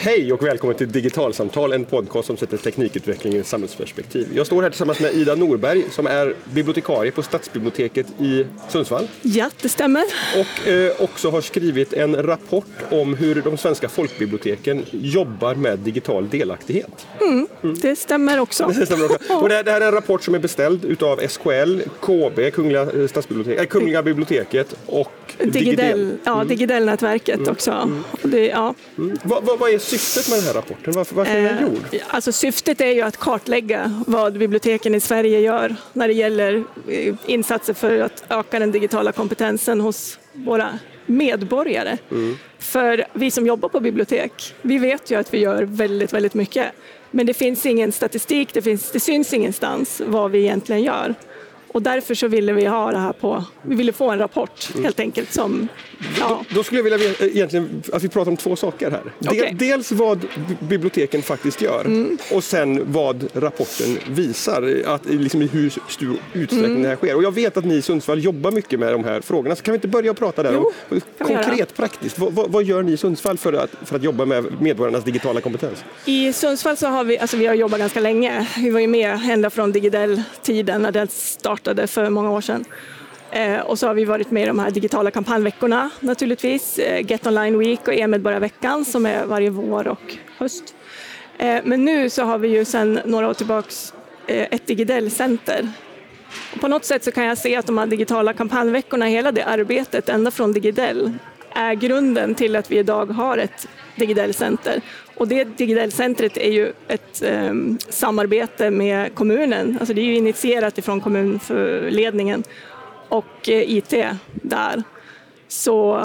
Hej 0.00 0.32
och 0.32 0.42
välkommen 0.42 0.76
till 0.76 0.92
Digitalsamtal, 0.92 1.72
en 1.72 1.84
podcast 1.84 2.26
som 2.26 2.36
sätter 2.36 2.56
teknikutvecklingen 2.56 3.38
i 3.38 3.40
ett 3.40 3.46
samhällsperspektiv. 3.46 4.28
Jag 4.34 4.46
står 4.46 4.62
här 4.62 4.70
tillsammans 4.70 5.00
med 5.00 5.14
Ida 5.14 5.34
Norberg 5.34 5.84
som 5.90 6.06
är 6.06 6.34
bibliotekarie 6.44 7.12
på 7.12 7.22
Stadsbiblioteket 7.22 8.06
i 8.20 8.46
Sundsvall. 8.68 9.08
Ja, 9.22 9.50
det 9.62 9.68
stämmer. 9.68 10.02
Och 10.36 10.68
eh, 10.68 10.92
också 10.98 11.30
har 11.30 11.40
skrivit 11.40 11.92
en 11.92 12.22
rapport 12.22 12.64
om 12.90 13.14
hur 13.14 13.42
de 13.42 13.58
svenska 13.58 13.88
folkbiblioteken 13.88 14.84
jobbar 14.90 15.54
med 15.54 15.78
digital 15.78 16.28
delaktighet. 16.28 17.06
Mm, 17.20 17.48
det 17.82 17.96
stämmer 17.96 18.40
också. 18.40 18.66
Det, 18.78 18.86
stämmer 18.86 19.04
också. 19.04 19.34
Och 19.34 19.48
det, 19.48 19.62
det 19.62 19.70
här 19.70 19.80
är 19.80 19.86
en 19.86 19.92
rapport 19.92 20.22
som 20.22 20.34
är 20.34 20.38
beställd 20.38 20.84
utav 20.84 21.16
SKL, 21.28 21.80
KB, 22.00 22.50
Kungliga, 22.52 22.82
eh, 22.82 23.06
Stadsbibliotek, 23.06 23.58
äh, 23.58 23.66
Kungliga 23.66 24.02
biblioteket 24.02 24.76
och 24.86 25.12
Digidel, 25.38 26.16
ja, 26.24 26.34
mm. 26.34 26.48
Digidel-nätverket 26.48 27.48
också. 27.48 27.70
Mm. 27.70 28.04
Det, 28.22 28.46
ja. 28.46 28.74
Vad, 29.22 29.44
vad, 29.44 29.58
vad 29.58 29.70
är 29.70 29.87
syftet 29.88 30.28
med 30.28 30.38
den 30.38 30.46
här 30.46 30.54
rapporten? 30.54 30.92
Varför, 30.92 31.14
varför 31.14 31.32
är 31.32 31.42
den 31.42 31.58
Eh, 31.58 31.62
gjord? 31.62 32.02
Alltså 32.08 32.32
syftet 32.32 32.80
är 32.80 32.92
ju 32.92 33.02
att 33.02 33.16
kartlägga 33.16 34.02
vad 34.06 34.38
biblioteken 34.38 34.94
i 34.94 35.00
Sverige 35.00 35.40
gör 35.40 35.76
när 35.92 36.08
det 36.08 36.14
gäller 36.14 36.64
eh, 36.88 37.14
insatser 37.26 37.74
för 37.74 38.00
att 38.00 38.24
öka 38.28 38.58
den 38.58 38.72
digitala 38.72 39.12
kompetensen 39.12 39.80
hos 39.80 40.18
våra 40.32 40.78
medborgare. 41.06 41.98
För 42.58 43.06
vi 43.12 43.30
som 43.30 43.46
jobbar 43.46 43.68
på 43.68 43.80
bibliotek, 43.80 44.54
vi 44.62 44.78
vet 44.78 45.10
ju 45.10 45.18
att 45.18 45.34
vi 45.34 45.38
gör 45.38 45.62
väldigt, 45.62 46.12
väldigt 46.12 46.34
mycket. 46.34 46.66
Men 47.10 47.26
det 47.26 47.34
finns 47.34 47.66
ingen 47.66 47.92
statistik, 47.92 48.54
det, 48.54 48.62
finns, 48.62 48.90
det 48.90 49.00
syns 49.00 49.32
ingenstans 49.32 50.02
vad 50.06 50.30
vi 50.30 50.38
egentligen 50.38 50.82
gör. 50.82 51.14
Och 51.68 51.82
därför 51.82 52.14
så 52.14 52.28
ville 52.28 52.52
vi 52.52 52.66
ha 52.66 52.90
det 52.92 52.98
här 52.98 53.12
på, 53.12 53.44
vi 53.62 53.74
ville 53.76 53.92
få 53.92 54.10
en 54.10 54.18
rapport 54.18 54.68
helt 54.82 55.00
enkelt 55.00 55.32
som, 55.32 55.68
ja, 56.20 56.44
Då 56.54 56.62
skulle 56.62 56.80
jag 56.80 56.84
vilja 56.98 57.08
eh, 57.08 57.26
egentligen 57.36 57.82
att 57.92 58.02
vi 58.04 58.08
pratar 58.08 58.30
om 58.30 58.36
två 58.36 58.56
saker 58.56 58.90
här. 58.90 59.02
Okej. 59.26 59.54
Dels 59.58 59.92
vad 59.92 60.18
bi- 60.18 60.56
biblioteken 60.60 61.22
faktiskt 61.22 61.62
gör 61.62 61.84
Mm. 61.84 62.18
och 62.32 62.44
sen 62.44 62.92
vad 62.92 63.28
rapporten 63.34 63.98
visar, 64.10 64.82
att, 64.86 65.06
liksom, 65.06 65.42
i 65.42 65.46
hur 65.46 65.74
stor 65.88 66.16
utsträckning 66.32 66.70
Mm. 66.70 66.82
det 66.82 66.88
här 66.88 66.96
sker. 66.96 67.16
Och 67.16 67.22
jag 67.22 67.34
vet 67.34 67.56
att 67.56 67.64
ni 67.64 67.74
i 67.74 67.82
Sundsvall 67.82 68.24
jobbar 68.24 68.50
mycket 68.50 68.80
med 68.80 68.92
de 68.92 69.04
här 69.04 69.20
frågorna, 69.20 69.56
så 69.56 69.62
kan 69.62 69.72
vi 69.72 69.76
inte 69.76 69.88
börja 69.88 70.14
prata 70.14 70.42
där 70.42 70.52
Jo, 70.54 70.72
om 70.88 71.00
konkret, 71.26 71.76
praktiskt, 71.76 72.18
vad, 72.18 72.32
vad, 72.32 72.50
vad 72.50 72.64
gör 72.64 72.82
ni 72.82 72.92
i 72.92 72.96
Sundsvall 72.96 73.38
för 73.38 73.52
att, 73.52 73.70
för 73.84 73.96
att 73.96 74.02
jobba 74.02 74.24
med 74.24 74.44
medborgarnas 74.60 75.04
digitala 75.04 75.40
kompetens? 75.40 75.84
I 76.04 76.32
Sundsvall 76.32 76.76
så 76.76 76.86
har 76.86 77.04
vi, 77.04 77.18
alltså 77.18 77.36
vi 77.36 77.46
har 77.46 77.54
jobbat 77.54 77.78
ganska 77.80 78.00
länge. 78.00 78.48
Vi 78.58 78.70
var 78.70 78.80
ju 78.80 78.86
med 78.86 79.20
ända 79.30 79.50
från 79.50 79.72
Digidel-tiden 79.72 80.82
när 80.82 80.92
den 80.92 81.08
startade 81.08 81.57
startade 81.58 81.86
för 81.86 82.10
många 82.10 82.30
år 82.30 82.40
sedan. 82.40 82.64
Eh, 83.30 83.60
och 83.60 83.78
så 83.78 83.86
har 83.86 83.94
vi 83.94 84.04
varit 84.04 84.30
med 84.30 84.42
i 84.42 84.46
de 84.46 84.58
här 84.58 84.70
digitala 84.70 85.10
kampanjveckorna 85.10 85.90
naturligtvis. 86.00 86.78
Eh, 86.78 87.10
Get 87.10 87.26
Online 87.26 87.58
Week 87.58 87.88
och 87.88 87.94
e-medborgarveckan 87.94 88.84
som 88.84 89.06
är 89.06 89.26
varje 89.26 89.50
vår 89.50 89.88
och 89.88 90.16
höst. 90.38 90.74
Eh, 91.38 91.60
men 91.64 91.84
nu 91.84 92.10
så 92.10 92.24
har 92.24 92.38
vi 92.38 92.48
ju 92.48 92.64
sedan 92.64 93.00
några 93.04 93.28
år 93.28 93.34
tillbaks 93.34 93.94
eh, 94.26 94.46
ett 94.50 94.66
Digidel-center. 94.66 95.68
På 96.60 96.68
något 96.68 96.84
sätt 96.84 97.04
så 97.04 97.12
kan 97.12 97.24
jag 97.24 97.38
se 97.38 97.56
att 97.56 97.66
de 97.66 97.78
här 97.78 97.86
digitala 97.86 98.32
kampanjveckorna, 98.32 99.06
hela 99.06 99.32
det 99.32 99.44
arbetet 99.44 100.08
ända 100.08 100.30
från 100.30 100.52
Digidel 100.52 101.12
är 101.54 101.74
grunden 101.74 102.34
till 102.34 102.56
att 102.56 102.70
vi 102.70 102.78
idag 102.78 103.06
har 103.06 103.38
ett 103.38 103.68
Digidel-center. 103.96 104.80
Och 105.18 105.28
det 105.28 105.44
Digidel-centret 105.44 106.36
är 106.36 106.50
ju 106.50 106.72
ett 106.88 107.22
ehm, 107.22 107.78
samarbete 107.88 108.70
med 108.70 109.14
kommunen. 109.14 109.76
Alltså 109.80 109.94
det 109.94 110.00
är 110.00 110.04
ju 110.04 110.16
initierat 110.16 110.78
ifrån 110.78 111.00
kommunledningen 111.00 112.44
och 113.08 113.48
eh, 113.48 113.76
IT 113.76 113.94
där. 114.32 114.82
Så 115.48 115.98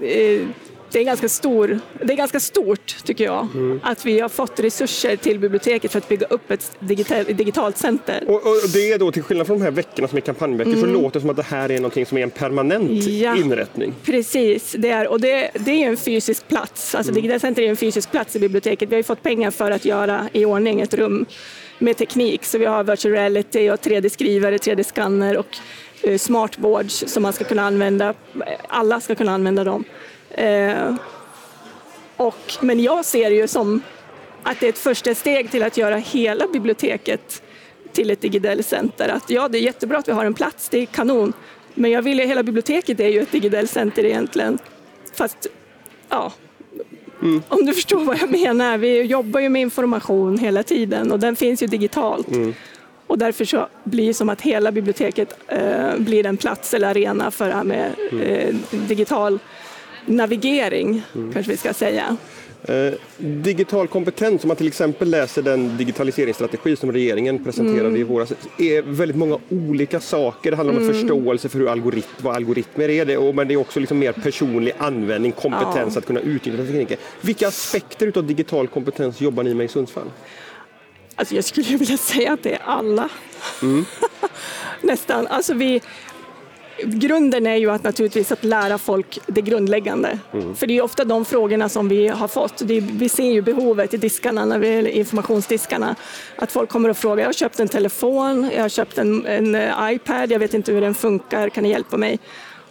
eh, 0.00 0.46
det 0.92 0.98
är, 0.98 1.04
ganska 1.04 1.28
stor, 1.28 1.80
det 2.04 2.12
är 2.12 2.16
ganska 2.16 2.40
stort, 2.40 2.96
tycker 3.04 3.24
jag, 3.24 3.48
att 3.82 4.06
vi 4.06 4.20
har 4.20 4.28
fått 4.28 4.60
resurser 4.60 5.16
till 5.16 5.38
biblioteket 5.38 5.92
för 5.92 5.98
att 5.98 6.08
bygga 6.08 6.26
upp 6.26 6.50
ett 6.50 6.72
digital, 6.80 7.24
digitalt 7.24 7.78
center. 7.78 8.24
Och, 8.26 8.34
och 8.34 8.68
det 8.72 8.92
är 8.92 8.98
då 8.98 9.12
till 9.12 9.22
skillnad 9.22 9.46
från 9.46 9.58
de 9.58 9.64
här 9.64 9.70
veckorna 9.70 10.08
som 10.08 10.16
är 10.16 10.20
kampanjveckor 10.20 10.74
så 10.80 10.86
låter 10.86 11.12
det 11.14 11.20
som 11.20 11.30
att 11.30 11.36
det 11.36 11.42
här 11.42 11.70
är 11.70 11.76
någonting 11.76 12.06
som 12.06 12.18
är 12.18 12.22
en 12.22 12.30
permanent 12.30 12.88
Mm. 12.90 13.18
Ja. 13.20 13.36
inrättning. 13.36 13.94
Precis, 14.04 14.74
det 14.78 14.90
är, 14.90 15.08
och 15.08 15.20
det, 15.20 15.50
det 15.54 15.70
är 15.84 15.88
en 15.88 15.96
fysisk 15.96 16.48
plats. 16.48 16.94
Alltså 16.94 17.12
Digital 17.12 17.40
Center 17.40 17.62
är 17.62 17.68
en 17.68 17.76
fysisk 17.76 18.10
plats 18.10 18.36
i 18.36 18.38
biblioteket. 18.38 18.88
Vi 18.88 18.94
har 18.94 18.98
ju 18.98 19.02
fått 19.02 19.22
pengar 19.22 19.50
för 19.50 19.70
att 19.70 19.84
göra 19.84 20.28
i 20.32 20.44
ordning 20.44 20.80
ett 20.80 20.94
rum 20.94 21.26
med 21.78 21.96
teknik. 21.96 22.44
Så 22.44 22.58
vi 22.58 22.64
har 22.64 22.84
virtual 22.84 23.14
reality 23.14 23.70
och 23.70 23.76
3D-skrivare, 23.80 24.56
3D-skanner 24.58 25.36
och 25.36 25.56
eh, 26.02 26.18
smartboards 26.18 27.04
som 27.06 27.22
man 27.22 27.32
ska 27.32 27.44
kunna 27.44 27.62
använda. 27.62 28.14
Alla 28.68 29.00
ska 29.00 29.14
kunna 29.14 29.32
använda 29.32 29.64
dem. 29.64 29.84
Eh, 30.30 30.94
och, 32.16 32.52
men 32.60 32.82
jag 32.82 33.04
ser 33.04 33.30
det 33.30 33.36
ju 33.36 33.48
som 33.48 33.82
att 34.42 34.60
det 34.60 34.66
är 34.66 34.70
ett 34.70 34.78
första 34.78 35.14
steg 35.14 35.50
till 35.50 35.62
att 35.62 35.76
göra 35.76 35.96
hela 35.96 36.46
biblioteket 36.46 37.42
till 37.92 38.10
ett 38.10 38.20
Digidel 38.20 38.64
Center. 38.64 39.08
Att 39.08 39.30
ja, 39.30 39.48
det 39.48 39.58
är 39.58 39.62
jättebra 39.62 39.98
att 39.98 40.08
vi 40.08 40.12
har 40.12 40.24
en 40.24 40.34
plats, 40.34 40.68
det 40.68 40.78
är 40.78 40.86
kanon. 40.86 41.32
Men 41.74 41.90
jag 41.90 42.02
vill 42.02 42.18
ju, 42.18 42.26
hela 42.26 42.42
biblioteket 42.42 43.00
är 43.00 43.08
ju 43.08 43.20
ett 43.20 43.32
Digidel 43.32 43.68
Center 43.68 44.04
egentligen. 44.04 44.58
Fast, 45.14 45.46
ja, 46.08 46.32
om 47.48 47.66
du 47.66 47.74
förstår 47.74 48.04
vad 48.04 48.18
jag 48.18 48.30
menar. 48.30 48.78
Vi 48.78 49.02
jobbar 49.02 49.40
ju 49.40 49.48
med 49.48 49.62
information 49.62 50.38
hela 50.38 50.62
tiden 50.62 51.12
och 51.12 51.18
den 51.18 51.36
finns 51.36 51.62
ju 51.62 51.66
digitalt. 51.66 52.26
Och 53.06 53.18
därför 53.18 53.44
så 53.44 53.68
blir 53.84 54.06
det 54.06 54.14
som 54.14 54.28
att 54.28 54.40
hela 54.40 54.72
biblioteket 54.72 55.38
eh, 55.48 55.96
blir 55.98 56.26
en 56.26 56.36
plats 56.36 56.74
eller 56.74 56.88
arena 56.88 57.30
för 57.30 57.48
det 57.48 57.54
här 57.54 57.64
med 57.64 57.92
eh, 58.22 58.54
digital 58.70 59.38
navigering, 60.08 61.02
kanske 61.32 61.52
vi 61.52 61.56
ska 61.56 61.74
säga. 61.74 62.16
Eh, 62.62 62.92
digital 63.18 63.88
kompetens, 63.88 64.44
om 64.44 64.48
man 64.48 64.56
till 64.56 64.66
exempel 64.66 65.10
läser 65.10 65.42
den 65.42 65.76
digitaliseringsstrategi 65.76 66.76
som 66.76 66.92
regeringen 66.92 67.44
presenterade 67.44 67.88
Mm. 67.88 68.00
i 68.00 68.02
våras, 68.02 68.32
är 68.58 68.82
väldigt 68.82 69.16
många 69.16 69.38
olika 69.48 70.00
saker. 70.00 70.50
Det 70.50 70.56
handlar 70.56 70.76
om 70.76 70.82
en 70.88 70.92
förståelse 70.94 71.48
för 71.48 71.58
hur 71.58 71.68
algoritm, 71.68 72.08
vad 72.22 72.36
algoritmer 72.36 72.88
är, 72.88 73.04
det, 73.04 73.16
och, 73.16 73.34
men 73.34 73.48
det 73.48 73.54
är 73.54 73.58
också 73.58 73.80
liksom 73.80 73.98
mer 73.98 74.12
personlig 74.12 74.72
användning, 74.78 75.32
kompetens 75.32 75.94
Ja. 75.94 75.98
att 75.98 76.06
kunna 76.06 76.20
utnyttja 76.20 76.62
tekniken. 76.64 76.96
Vilka 77.20 77.48
aspekter 77.48 78.12
av 78.16 78.24
digital 78.24 78.68
kompetens 78.68 79.20
jobbar 79.20 79.42
ni 79.42 79.54
med 79.54 79.64
i 79.64 79.68
Sundsvall? 79.68 80.10
Alltså 81.14 81.34
jag 81.34 81.44
skulle 81.44 81.76
vilja 81.76 81.96
säga 81.96 82.32
att 82.32 82.42
det 82.42 82.52
är 82.54 82.62
alla. 82.64 83.08
Nästan. 84.82 85.26
Alltså 85.26 85.54
vi, 85.54 85.80
grunden 86.84 87.46
är 87.46 87.56
ju 87.56 87.70
att 87.70 87.84
naturligtvis 87.84 88.32
att 88.32 88.44
lära 88.44 88.78
folk 88.78 89.18
det 89.26 89.40
grundläggande. 89.40 90.18
För 90.56 90.66
det 90.66 90.78
är 90.78 90.82
ofta 90.82 91.04
de 91.04 91.24
frågorna 91.24 91.68
som 91.68 91.88
vi 91.88 92.08
har 92.08 92.28
fått. 92.28 92.62
Vi 92.62 93.08
ser 93.08 93.32
ju 93.32 93.42
behovet 93.42 93.94
i 93.94 93.96
diskarna, 93.96 94.44
när 94.44 94.58
vi, 94.58 94.90
informationsdiskarna. 94.90 95.96
Att 96.36 96.52
folk 96.52 96.70
kommer 96.70 96.88
och 96.88 96.96
frågar, 96.96 97.22
jag 97.22 97.28
har 97.28 97.32
köpt 97.32 97.60
en 97.60 97.68
telefon, 97.68 98.50
jag 98.54 98.62
har 98.62 98.68
köpt 98.68 98.98
en, 98.98 99.26
en 99.26 99.54
eh, 99.54 99.92
iPad, 99.92 100.30
jag 100.30 100.38
vet 100.38 100.54
inte 100.54 100.72
hur 100.72 100.80
den 100.80 100.94
funkar, 100.94 101.48
kan 101.48 101.62
ni 101.62 101.70
hjälpa 101.70 101.96
mig? 101.96 102.18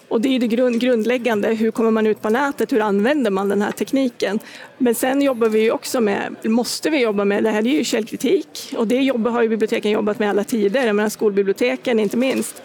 Och 0.10 0.22
det 0.22 0.30
är 0.30 0.32
ju 0.32 0.40
det 0.40 0.48
grund, 0.48 0.80
grundläggande, 0.80 1.48
hur 1.48 1.72
kommer 1.72 1.92
man 1.92 2.08
ut 2.08 2.22
på 2.22 2.30
nätet, 2.30 2.72
hur 2.72 2.82
använder 2.82 3.32
man 3.32 3.50
den 3.50 3.62
här 3.62 3.72
tekniken? 3.72 4.40
Men 4.78 4.96
sen 4.96 5.22
jobbar 5.22 5.50
vi 5.50 5.60
ju 5.60 5.72
också 5.72 6.02
med, 6.02 6.36
måste 6.44 6.90
vi 6.90 7.02
jobba 7.02 7.26
med, 7.26 7.44
det 7.44 7.50
här 7.50 7.62
det 7.62 7.70
är 7.70 7.78
ju 7.78 7.84
källkritik 7.84 8.74
och 8.78 8.88
det 8.88 8.96
jobb, 8.96 9.28
har 9.28 9.42
ju 9.42 9.50
biblioteken 9.50 9.92
jobbat 9.92 10.20
med 10.20 10.30
alla 10.30 10.44
tider, 10.44 10.86
jag 10.86 10.96
menar 10.96 11.10
skolbiblioteken 11.10 12.00
inte 12.00 12.18
minst. 12.18 12.62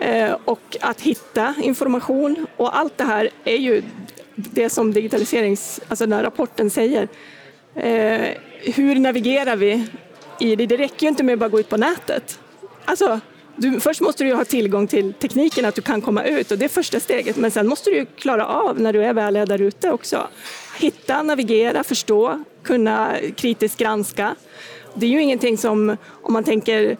Eh, 0.00 0.36
och 0.44 0.76
att 0.80 1.00
hitta 1.00 1.54
information 1.62 2.46
och 2.56 2.78
allt 2.78 2.98
det 2.98 3.04
här 3.04 3.30
är 3.44 3.56
ju 3.56 3.82
det 4.34 4.70
som 4.70 4.92
digitaliserings, 4.92 5.80
alltså 5.88 6.06
den 6.06 6.12
här 6.12 6.22
rapporten 6.22 6.70
säger. 6.70 7.08
Eh, 7.74 8.28
hur 8.60 8.94
navigerar 8.94 9.56
vi 9.56 9.86
i 10.40 10.56
det? 10.56 10.66
Det 10.66 10.76
räcker 10.76 11.02
ju 11.02 11.08
inte 11.08 11.22
med 11.22 11.32
att 11.32 11.38
bara 11.38 11.48
gå 11.48 11.60
ut 11.60 11.68
på 11.68 11.76
nätet. 11.76 12.38
Alltså, 12.84 13.20
du, 13.56 13.80
först 13.80 14.00
måste 14.00 14.24
du 14.24 14.28
ju 14.28 14.36
ha 14.36 14.44
tillgång 14.44 14.86
till 14.86 15.12
tekniken, 15.12 15.64
att 15.64 15.74
du 15.74 15.82
kan 15.82 16.00
komma 16.00 16.24
ut 16.24 16.50
och 16.50 16.58
det 16.58 16.64
är 16.64 16.68
första 16.68 17.00
steget. 17.00 17.36
Men 17.36 17.50
sen 17.50 17.68
måste 17.68 17.90
du 17.90 17.96
ju 17.96 18.06
klara 18.06 18.46
av 18.46 18.80
när 18.80 18.92
du 18.92 19.04
är 19.04 19.14
väl 19.14 19.36
är 19.36 19.46
där 19.46 19.62
ute 19.62 19.90
också. 19.90 20.28
Hitta, 20.78 21.22
navigera, 21.22 21.84
förstå, 21.84 22.44
kunna 22.62 23.16
kritiskt 23.36 23.78
granska. 23.78 24.34
Det 24.94 25.06
är 25.06 25.10
ju 25.10 25.22
ingenting 25.22 25.58
som, 25.58 25.96
om 26.22 26.32
man 26.32 26.44
tänker 26.44 26.96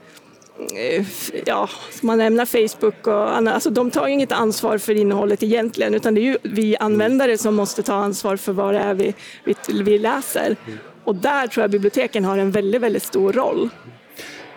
Eh, 0.59 1.07
ja, 1.47 1.69
ska 1.91 2.07
man 2.07 2.19
nämna 2.19 2.47
Facebook 2.47 3.07
och 3.07 3.37
annat, 3.37 3.55
alltså 3.55 3.71
de 3.71 3.91
tar 3.91 4.07
ju 4.07 4.13
inget 4.13 4.33
ansvar 4.33 4.79
för 4.79 4.95
innehållet 4.95 5.43
egentligen 5.43 5.95
utan 5.95 6.15
det 6.15 6.21
är 6.21 6.23
ju 6.23 6.39
vi 6.43 6.77
användare 6.77 7.39
som 7.39 7.55
måste 7.55 7.83
ta 7.83 7.95
ansvar 7.95 8.37
för 8.37 8.53
vad 8.53 8.75
det 8.75 8.81
är 8.81 8.95
vi, 8.95 9.15
vi, 9.45 9.55
vi 9.83 9.99
läser. 9.99 10.57
Och 11.05 11.15
där 11.15 11.47
tror 11.47 11.63
jag 11.63 11.71
biblioteken 11.71 12.25
har 12.25 12.39
en 12.39 12.51
väldigt, 12.51 12.81
väldigt 12.81 13.03
stor 13.03 13.33
roll. 13.33 13.69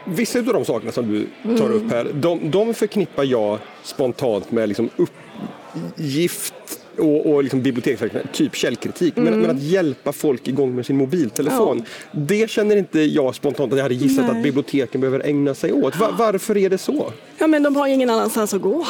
Vissa 0.06 0.40
av 0.40 0.46
de 0.46 0.66
sakerna 0.66 0.92
som 0.92 1.08
du 1.44 1.58
tar 1.58 1.72
upp 1.72 1.92
här, 1.92 2.08
de, 2.14 2.52
de 2.52 2.74
förknippar 2.74 3.24
jag 3.24 3.60
spontant 3.84 4.52
med 4.52 4.68
liksom 4.68 4.90
uppgift 4.96 6.54
och, 7.00 7.26
och 7.26 7.44
liksom 7.44 7.62
biblioteksverksamhet, 7.62 8.32
typ 8.34 8.56
källkritik. 8.56 9.14
Men, 9.16 9.40
men 9.42 9.50
att 9.50 9.62
hjälpa 9.64 10.12
folk 10.12 10.48
igång 10.48 10.76
med 10.76 10.86
sin 10.86 10.98
mobiltelefon, 10.98 11.84
det 12.12 12.50
känner 12.50 12.76
inte 12.76 13.00
jag 13.00 13.36
spontant 13.36 13.72
att 13.74 13.78
jag 13.78 13.84
hade 13.84 13.96
gissat 13.96 14.26
Nej. 14.28 14.38
att 14.38 14.44
biblioteken 14.44 15.02
behöver 15.02 15.20
ägna 15.26 15.54
sig 15.56 15.74
åt. 15.74 15.96
Va, 15.96 16.10
varför 16.18 16.58
är 16.58 16.70
det 16.70 16.78
så? 16.78 17.14
Ja, 17.38 17.48
men 17.48 17.64
de 17.64 17.76
har 17.76 17.88
ju 17.88 17.94
ingen 17.94 18.10
annanstans 18.10 18.54
att 18.54 18.62
gå. 18.62 18.86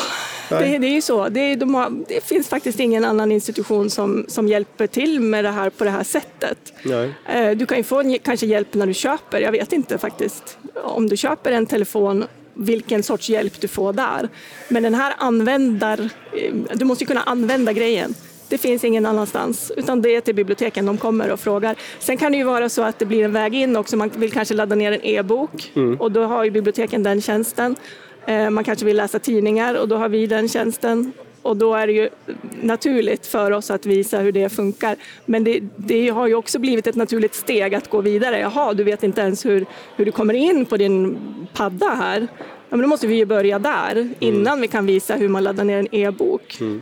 Det, 0.50 0.78
det 0.78 0.88
är 0.88 0.94
ju 0.94 1.02
så. 1.02 1.30
Det, 1.30 1.56
de 1.56 1.76
har, 1.76 1.92
det 2.08 2.24
finns 2.24 2.48
faktiskt 2.48 2.80
ingen 2.80 3.06
annan 3.06 3.32
institution 3.32 3.90
som, 3.90 4.26
som 4.28 4.48
hjälper 4.48 4.88
till 4.88 5.20
med 5.20 5.44
det 5.46 5.52
här 5.52 5.70
på 5.70 5.84
det 5.84 5.90
här 5.90 6.04
sättet. 6.04 6.74
Nej. 6.84 7.14
Eh, 7.26 7.58
Du 7.58 7.66
kan 7.66 7.78
ju 7.78 7.84
få 7.84 8.18
kanske 8.24 8.46
hjälp 8.46 8.74
när 8.74 8.88
du 8.88 8.94
köper, 8.94 9.40
jag 9.42 9.52
vet 9.52 9.74
inte 9.74 9.98
faktiskt. 9.98 10.58
Om 10.84 11.10
du 11.10 11.18
köper 11.18 11.52
en 11.52 11.66
telefon, 11.66 12.26
vilken 12.54 13.04
sorts 13.04 13.30
hjälp 13.30 13.62
du 13.62 13.68
får 13.68 13.94
där. 13.94 14.30
Men 14.68 14.84
den 14.84 14.94
här 14.96 15.14
användar... 15.18 16.00
eh, 16.34 16.54
Du 16.74 16.86
måste 16.86 17.06
kunna 17.06 17.22
använda 17.22 17.74
grejen. 17.74 18.14
Det 18.50 18.58
finns 18.58 18.84
ingen 18.84 19.06
annanstans, 19.06 19.72
utan 19.78 20.02
det 20.02 20.16
är 20.16 20.22
till 20.22 20.36
biblioteken 20.36 20.86
de 20.86 20.98
kommer 20.98 21.32
och 21.32 21.40
frågar. 21.40 21.76
Sen 22.00 22.18
kan 22.18 22.32
det 22.32 22.38
ju 22.38 22.44
vara 22.44 22.70
så 22.70 22.82
att 22.82 23.00
det 23.00 23.06
blir 23.06 23.26
en 23.26 23.34
väg 23.34 23.56
in 23.56 23.76
också. 23.76 23.98
Man 23.98 24.10
vill 24.16 24.32
kanske 24.32 24.54
ladda 24.54 24.76
ner 24.76 24.92
en 24.92 25.06
e-bok 25.06 25.72
och 26.00 26.12
då 26.12 26.24
har 26.24 26.44
ju 26.44 26.52
biblioteken 26.52 27.04
den 27.04 27.22
tjänsten. 27.22 27.76
Eh, 28.26 28.50
Man 28.50 28.64
kanske 28.64 28.86
vill 28.86 28.98
läsa 28.98 29.20
tidningar 29.20 29.74
och 29.76 29.88
då 29.88 29.96
har 29.98 30.10
vi 30.10 30.28
den 30.28 30.50
tjänsten. 30.50 31.12
Och 31.42 31.58
då 31.58 31.76
är 31.76 31.88
det 31.88 31.94
ju 31.94 32.10
naturligt 32.62 33.28
för 33.28 33.52
oss 33.52 33.72
att 33.72 33.86
visa 33.86 34.20
hur 34.20 34.32
det 34.32 34.50
funkar. 34.50 34.96
Men 35.26 35.44
det, 35.44 35.60
det 35.76 36.10
har 36.10 36.28
ju 36.28 36.36
också 36.36 36.60
blivit 36.60 36.88
ett 36.88 36.96
naturligt 36.96 37.36
steg 37.36 37.76
att 37.76 37.90
gå 37.90 38.02
vidare. 38.02 38.40
Jaha, 38.40 38.74
du 38.74 38.84
vet 38.84 39.04
inte 39.04 39.22
ens 39.22 39.46
hur, 39.46 39.66
hur 39.96 40.06
du 40.06 40.12
kommer 40.12 40.34
in 40.34 40.66
på 40.66 40.78
din 40.78 41.18
padda 41.54 41.88
här. 41.88 42.28
Ja, 42.70 42.78
men 42.78 42.82
då 42.82 42.88
måste 42.88 43.08
vi 43.08 43.16
ju 43.16 43.26
börja 43.26 43.60
där 43.60 44.10
innan 44.20 44.62
vi 44.62 44.68
kan 44.68 44.86
visa 44.86 45.16
hur 45.16 45.28
man 45.28 45.44
laddar 45.44 45.64
ner 45.64 45.78
en 45.80 45.96
e-bok. 45.96 46.58
Mm. 46.60 46.82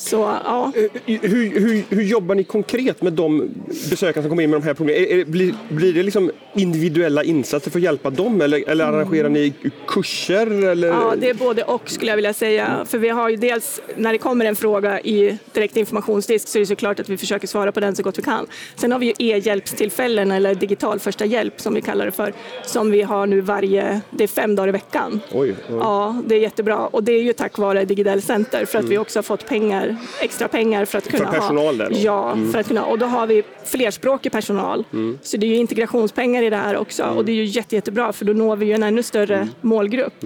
Så 0.00 0.16
ja, 0.44 0.72
Eh, 1.06 1.18
Hur, 1.22 1.60
hur, 1.60 1.82
hur 1.88 2.02
jobbar 2.02 2.34
ni 2.34 2.44
konkret 2.44 3.02
med 3.02 3.12
de 3.12 3.50
besökare 3.90 4.22
som 4.22 4.30
kommer 4.30 4.42
in 4.42 4.50
med 4.50 4.60
de 4.60 4.66
här 4.66 4.74
problemen? 4.74 5.30
Blir, 5.30 5.54
blir 5.68 5.92
det 5.92 6.02
liksom 6.02 6.30
individuella 6.54 7.24
insatser 7.24 7.70
för 7.70 7.78
att 7.78 7.82
hjälpa 7.82 8.10
dem 8.10 8.40
eller, 8.40 8.68
eller 8.68 8.84
arrangerar 8.84 9.28
ni 9.28 9.52
kurser? 9.86 10.64
Eller? 10.64 10.88
Ja, 10.88 11.14
det 11.20 11.30
är 11.30 11.34
både 11.34 11.62
och 11.62 11.90
skulle 11.90 12.10
jag 12.10 12.16
vilja 12.16 12.32
säga. 12.32 12.84
För 12.88 12.98
vi 12.98 13.08
har 13.08 13.28
ju 13.28 13.36
dels, 13.36 13.80
när 13.96 14.12
det 14.12 14.18
kommer 14.18 14.44
en 14.44 14.56
fråga 14.56 15.00
i 15.00 15.38
direkt 15.52 15.76
informationsdisk 15.76 16.48
så 16.48 16.58
är 16.58 16.60
det 16.60 16.66
såklart 16.66 17.00
att 17.00 17.08
vi 17.08 17.16
försöker 17.16 17.46
svara 17.46 17.72
på 17.72 17.80
den 17.80 17.96
så 17.96 18.02
gott 18.02 18.18
vi 18.18 18.22
kan. 18.22 18.46
Sen 18.76 18.92
har 18.92 18.98
vi 18.98 19.06
ju 19.06 19.12
e-hjälpstillfällen 19.18 20.30
eller 20.30 20.54
digital 20.54 20.98
första 20.98 21.24
hjälp 21.24 21.60
som 21.60 21.74
vi 21.74 21.80
kallar 21.82 22.06
det 22.06 22.12
för, 22.12 22.32
som 22.66 22.90
vi 22.90 23.02
har 23.02 23.26
nu 23.26 23.40
varje, 23.40 24.00
det 24.10 24.24
är 24.24 24.28
fem 24.28 24.54
dagar 24.56 24.68
i 24.68 24.72
veckan. 24.72 25.20
Oj, 25.32 25.54
oj. 25.68 25.76
Ja, 25.80 26.22
det 26.26 26.34
är 26.34 26.40
jättebra. 26.40 26.76
Och 26.86 27.04
det 27.04 27.12
är 27.12 27.22
ju 27.22 27.32
tack 27.32 27.58
vare 27.58 27.84
Digidel 27.84 28.22
Center 28.22 28.64
för 28.64 28.78
att 28.78 28.84
vi 28.84 28.98
också 28.98 29.18
har 29.18 29.22
fått 29.22 29.48
pengar, 29.48 29.89
extra 30.20 30.48
pengar 30.48 30.84
för 30.84 30.98
att 30.98 31.08
kunna 31.08 31.32
personal 31.32 31.80
ha... 31.80 31.84
där? 31.84 31.92
Ja, 32.04 32.36
för 32.52 32.58
att 32.58 32.68
kunna, 32.68 32.84
och 32.84 32.98
då 32.98 33.06
har 33.06 33.26
vi 33.26 33.42
flerspråkig 33.64 34.32
personal. 34.32 34.84
Så 35.22 35.36
det 35.36 35.46
är 35.46 35.48
ju 35.48 35.56
integrationspengar 35.56 36.42
i 36.42 36.50
det 36.50 36.56
här 36.56 36.76
också 36.76 37.04
och 37.04 37.24
det 37.24 37.32
är 37.32 37.36
ju 37.36 37.44
jätte, 37.44 37.74
jättebra 37.74 38.12
för 38.12 38.24
då 38.24 38.32
når 38.32 38.56
vi 38.56 38.66
ju 38.66 38.72
en 38.72 38.82
ännu 38.82 39.02
större 39.02 39.48
målgrupp. 39.60 40.24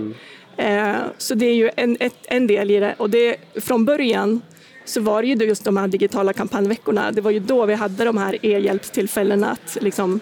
Eh, 0.57 0.95
så 1.19 1.35
det 1.35 1.47
är 1.47 1.55
ju 1.55 1.71
en, 1.77 1.97
ett, 2.01 2.17
en 2.23 2.47
del 2.47 2.71
i 2.71 2.81
det 2.81 2.95
och 2.99 3.11
det, 3.11 3.37
från 3.61 3.85
början 3.85 4.41
så 4.85 5.01
var 5.01 5.23
det 5.23 5.29
ju 5.29 5.35
just 5.35 5.65
de 5.65 5.77
här 5.77 5.89
digitala 5.89 6.33
kampanjveckorna. 6.33 7.13
Det 7.13 7.21
var 7.21 7.31
ju 7.31 7.39
då 7.39 7.67
vi 7.67 7.75
hade 7.75 8.05
de 8.05 8.17
här 8.19 8.39
e-hjälpstillfällena 8.43 9.51
att 9.51 9.79
liksom, 9.81 10.21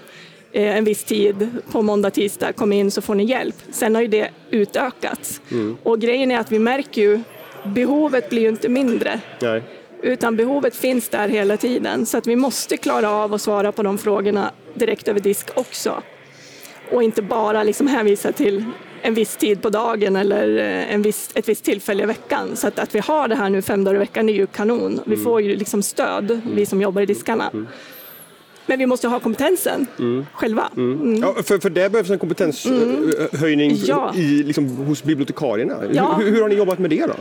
eh, 0.52 0.76
en 0.76 0.84
viss 0.84 1.04
tid 1.04 1.48
på 1.70 1.82
måndag, 1.82 2.10
tisdag, 2.10 2.52
kom 2.52 2.72
in 2.72 2.90
så 2.90 3.00
får 3.02 3.14
ni 3.14 3.24
hjälp. 3.24 3.56
Sen 3.72 3.94
har 3.94 4.02
ju 4.02 4.08
det 4.08 4.30
utökats. 4.50 5.40
Och 5.82 6.00
grejen 6.00 6.30
är 6.30 6.38
att 6.38 6.52
vi 6.52 6.58
märker 6.58 7.02
ju, 7.02 7.20
behovet 7.64 8.30
blir 8.30 8.42
ju 8.42 8.48
inte 8.48 8.68
mindre 8.68 9.20
Nej. 9.40 9.62
utan 10.02 10.36
behovet 10.36 10.76
finns 10.76 11.08
där 11.08 11.28
hela 11.28 11.56
tiden. 11.56 12.06
Så 12.06 12.18
att 12.18 12.26
vi 12.26 12.36
måste 12.36 12.76
klara 12.76 13.10
av 13.10 13.34
att 13.34 13.42
svara 13.42 13.72
på 13.72 13.82
de 13.82 13.98
frågorna 13.98 14.50
direkt 14.74 15.08
över 15.08 15.20
disk 15.20 15.48
också. 15.54 16.02
Och 16.92 17.02
inte 17.02 17.22
bara 17.22 17.62
liksom 17.62 17.86
hänvisa 17.86 18.32
till 18.32 18.64
en 19.02 19.14
viss 19.14 19.36
tid 19.36 19.62
på 19.62 19.70
dagen 19.70 20.16
eller 20.16 20.58
eh, 20.58 20.94
en 20.94 21.02
viss, 21.02 21.30
ett 21.34 21.48
visst 21.48 21.64
tillfälle 21.64 22.02
i 22.02 22.06
veckan. 22.06 22.56
Så 22.56 22.68
att, 22.68 22.78
att 22.78 22.94
vi 22.94 22.98
har 22.98 23.28
det 23.28 23.34
här 23.34 23.50
nu 23.50 23.62
fem 23.62 23.84
dagar 23.84 23.96
i 23.96 23.98
veckan 23.98 24.28
är 24.28 24.32
ju 24.32 24.46
kanon. 24.46 25.00
Vi 25.06 25.16
får 25.16 25.40
ju 25.40 25.56
liksom 25.56 25.82
stöd, 25.82 26.40
vi 26.54 26.66
som 26.66 26.80
jobbar 26.82 27.02
i 27.02 27.06
diskarna. 27.06 27.50
Men 28.66 28.78
vi 28.78 28.86
måste 28.86 29.08
ha 29.08 29.20
kompetensen 29.20 29.86
själva. 30.32 30.68
Mm. 30.76 31.16
Ja, 31.22 31.34
för, 31.42 31.58
för 31.58 31.70
det 31.70 31.90
behövs 31.92 32.10
en 32.10 32.18
kompetenshöjning 32.18 33.76
Ja. 33.84 34.12
i, 34.16 34.42
liksom, 34.42 34.68
hos 34.68 35.02
bibliotekarierna. 35.04 35.76
Ja. 35.92 36.14
Hur, 36.20 36.30
hur 36.30 36.42
har 36.42 36.48
ni 36.48 36.54
jobbat 36.54 36.78
med 36.78 36.90
det 36.90 37.06
då? 37.06 37.14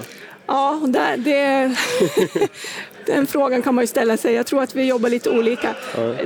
Ja, 0.47 0.81
det, 0.87 1.15
det, 1.17 1.75
den 3.05 3.27
frågan 3.27 3.61
kan 3.61 3.75
man 3.75 3.83
ju 3.83 3.87
ställa 3.87 4.17
sig. 4.17 4.33
Jag 4.33 4.45
tror 4.45 4.63
att 4.63 4.75
vi 4.75 4.83
jobbar 4.87 5.09
lite 5.09 5.29
olika. 5.29 5.75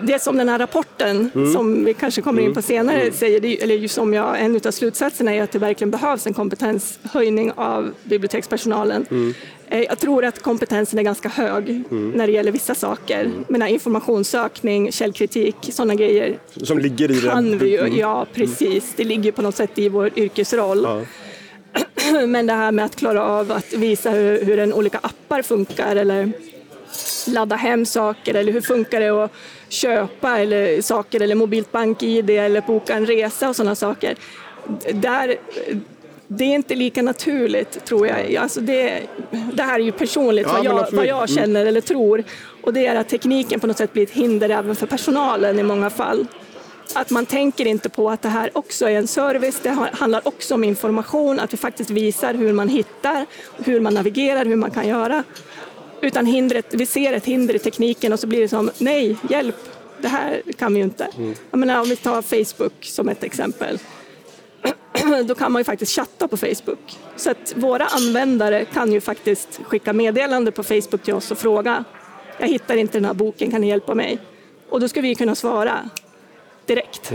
Det 0.02 0.22
som 0.22 0.38
den 0.38 0.50
här 0.50 0.60
rapporten, 0.60 1.32
som 1.54 1.86
vi 1.86 1.94
kanske 1.94 2.22
kommer 2.22 2.42
in 2.42 2.54
på 2.54 2.62
senare, 2.62 3.12
säger, 3.12 3.64
eller 3.64 3.88
som 3.88 4.14
jag, 4.14 4.42
en 4.42 4.56
av 4.66 4.72
slutsatserna 4.72 5.34
är 5.34 5.44
att 5.44 5.52
det 5.52 5.60
verkligen 5.60 5.92
behövs 5.92 6.28
en 6.28 6.34
kompetenshöjning 6.34 7.52
av 7.52 7.92
bibliotekspersonalen. 8.04 9.06
Eh, 9.70 9.82
Jag 9.82 10.00
tror 10.00 10.26
att 10.26 10.42
kompetensen 10.42 11.00
är 11.00 11.04
ganska 11.04 11.30
hög 11.30 11.84
när 11.90 12.28
det 12.28 12.34
gäller 12.34 12.52
vissa 12.52 12.76
saker. 12.76 13.32
Men 13.48 13.68
informationssökning, 13.68 14.92
källkritik, 14.92 15.56
sådana 15.62 15.96
grejer 15.96 16.38
Som 16.64 16.80
ligger 16.80 17.12
i 17.12 17.22
kan 17.22 17.50
den? 17.50 17.58
vi 17.58 17.70
ju. 17.72 18.00
Ja, 18.00 18.26
precis. 18.34 18.94
Det 18.96 19.04
ligger 19.04 19.32
på 19.32 19.42
något 19.42 19.56
sätt 19.56 19.80
i 19.80 19.90
vår 19.90 20.20
yrkesroll. 20.20 20.84
Ja. 20.84 21.02
Men 22.28 22.46
det 22.48 22.54
här 22.54 22.72
med 22.72 22.86
att 22.86 22.96
klara 22.96 23.24
av 23.26 23.52
att 23.52 23.74
visa 23.74 24.10
hur, 24.12 24.46
hur 24.46 24.60
en 24.60 24.74
olika 24.74 24.98
appar 25.02 25.42
funkar 25.42 25.96
eller 25.96 26.32
ladda 27.28 27.56
hem 27.56 27.86
saker 27.86 28.34
eller 28.34 28.54
hur 28.54 28.62
funkar 28.62 29.00
det 29.00 29.10
att 29.10 29.32
köpa 29.70 30.40
eller 30.40 30.82
saker 30.82 31.22
eller 31.22 31.36
mobilt 31.36 31.72
bank-id 31.72 32.30
eller 32.30 32.62
boka 32.62 32.94
en 32.96 33.06
resa 33.06 33.50
och 33.50 33.56
sådana 33.56 33.76
saker. 33.76 34.16
Där, 34.94 35.36
det 36.28 36.44
är 36.44 36.56
inte 36.56 36.76
lika 36.76 37.02
naturligt 37.02 37.86
tror 37.86 38.08
jag. 38.08 38.36
Alltså 38.36 38.62
det, 38.62 39.02
det 39.54 39.64
här 39.64 39.80
är 39.80 39.84
ju 39.84 39.92
personligt 39.92 40.48
Ja, 40.48 40.54
vad, 40.54 40.66
jag, 40.66 40.92
vad 40.92 41.06
jag 41.06 41.16
Mm. 41.18 41.28
känner 41.28 41.66
eller 41.66 41.82
tror. 41.82 42.24
Och 42.62 42.74
det 42.74 42.88
är 42.88 42.96
att 42.96 43.10
tekniken 43.10 43.60
på 43.60 43.68
något 43.68 43.78
sätt 43.78 43.94
blir 43.94 44.04
ett 44.04 44.10
hinder 44.12 44.50
även 44.50 44.76
för 44.76 44.88
personalen 44.88 45.60
i 45.60 45.64
många 45.64 45.90
fall. 45.90 46.26
Att 46.94 47.10
man 47.10 47.26
tänker 47.26 47.68
inte 47.68 47.90
på 47.90 48.10
att 48.10 48.22
det 48.22 48.30
här 48.30 48.50
också 48.54 48.86
är 48.90 48.96
en 48.96 49.08
service, 49.08 49.60
det 49.64 49.70
handlar 49.94 50.28
också 50.28 50.54
om 50.54 50.64
information, 50.64 51.40
att 51.40 51.54
vi 51.54 51.58
faktiskt 51.58 51.90
visar 51.90 52.34
hur 52.34 52.54
man 52.54 52.70
hittar, 52.70 53.26
hur 53.58 53.80
man 53.80 53.94
navigerar, 53.94 54.46
hur 54.46 54.56
man 54.56 54.72
kan 54.72 54.88
göra. 54.88 55.24
Utan 56.02 56.26
hindret, 56.26 56.66
vi 56.74 56.86
ser 56.86 57.14
ett 57.14 57.26
hinder 57.26 57.56
i 57.56 57.60
tekniken 57.60 58.14
och 58.14 58.20
så 58.20 58.28
blir 58.28 58.40
det 58.42 58.48
som, 58.50 58.72
nej, 58.78 59.16
hjälp, 59.30 59.56
det 60.02 60.08
här 60.08 60.42
kan 60.58 60.74
vi 60.74 60.80
ju 60.80 60.84
inte. 60.86 61.08
Jag 61.52 61.58
menar, 61.58 61.82
om 61.82 61.90
vi 61.90 61.96
tar 61.96 62.22
Facebook 62.22 62.74
som 62.86 63.10
ett 63.10 63.24
exempel. 63.24 63.80
Då 65.28 65.36
kan 65.36 65.52
man 65.52 65.60
ju 65.60 65.64
faktiskt 65.64 65.92
chatta 65.92 66.28
på 66.28 66.38
Facebook. 66.38 66.98
Så 67.16 67.32
att 67.32 67.54
våra 67.56 67.86
användare 67.86 68.66
kan 68.66 68.92
ju 68.94 69.02
faktiskt 69.02 69.60
skicka 69.64 69.94
meddelande 69.94 70.52
på 70.52 70.64
Facebook 70.64 71.04
till 71.04 71.14
oss 71.14 71.32
och 71.32 71.38
fråga, 71.38 71.84
jag 72.40 72.48
hittar 72.48 72.78
inte 72.78 72.98
den 72.98 73.06
här 73.06 73.14
boken, 73.14 73.52
kan 73.52 73.62
ni 73.62 73.68
hjälpa 73.68 73.96
mig? 73.96 74.20
Och 74.70 74.80
då 74.80 74.88
ska 74.88 75.02
vi 75.02 75.16
kunna 75.16 75.36
svara 75.36 75.90
direkt. 76.66 77.12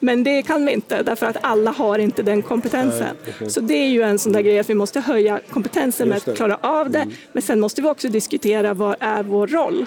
Men 0.00 0.24
det 0.24 0.42
kan 0.42 0.66
vi 0.66 0.72
inte 0.72 1.02
därför 1.02 1.26
att 1.26 1.36
alla 1.40 1.70
har 1.70 1.98
inte 1.98 2.22
den 2.22 2.42
kompetensen. 2.42 3.16
Så 3.48 3.60
det 3.60 3.74
är 3.74 3.88
ju 3.88 4.02
en 4.02 4.18
sån 4.18 4.32
där 4.32 4.40
grej 4.40 4.58
att 4.58 4.70
vi 4.70 4.74
måste 4.74 5.00
höja 5.00 5.40
kompetensen 5.50 6.08
med 6.08 6.16
att 6.16 6.36
klara 6.36 6.58
av 6.60 6.90
det. 6.90 7.06
Men 7.32 7.42
sen 7.42 7.60
måste 7.60 7.82
vi 7.82 7.88
också 7.88 8.08
diskutera 8.08 8.74
vad 8.74 8.96
är 9.00 9.22
vår 9.22 9.46
roll? 9.46 9.86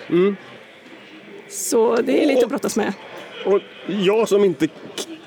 Så 1.50 1.95
det 1.95 2.23
är 2.23 2.27
lite 2.27 2.43
att 2.43 2.50
brottas 2.50 2.75
med. 2.77 2.93
Och 3.45 3.59
jag 3.88 4.27
som 4.27 4.43
inte 4.43 4.67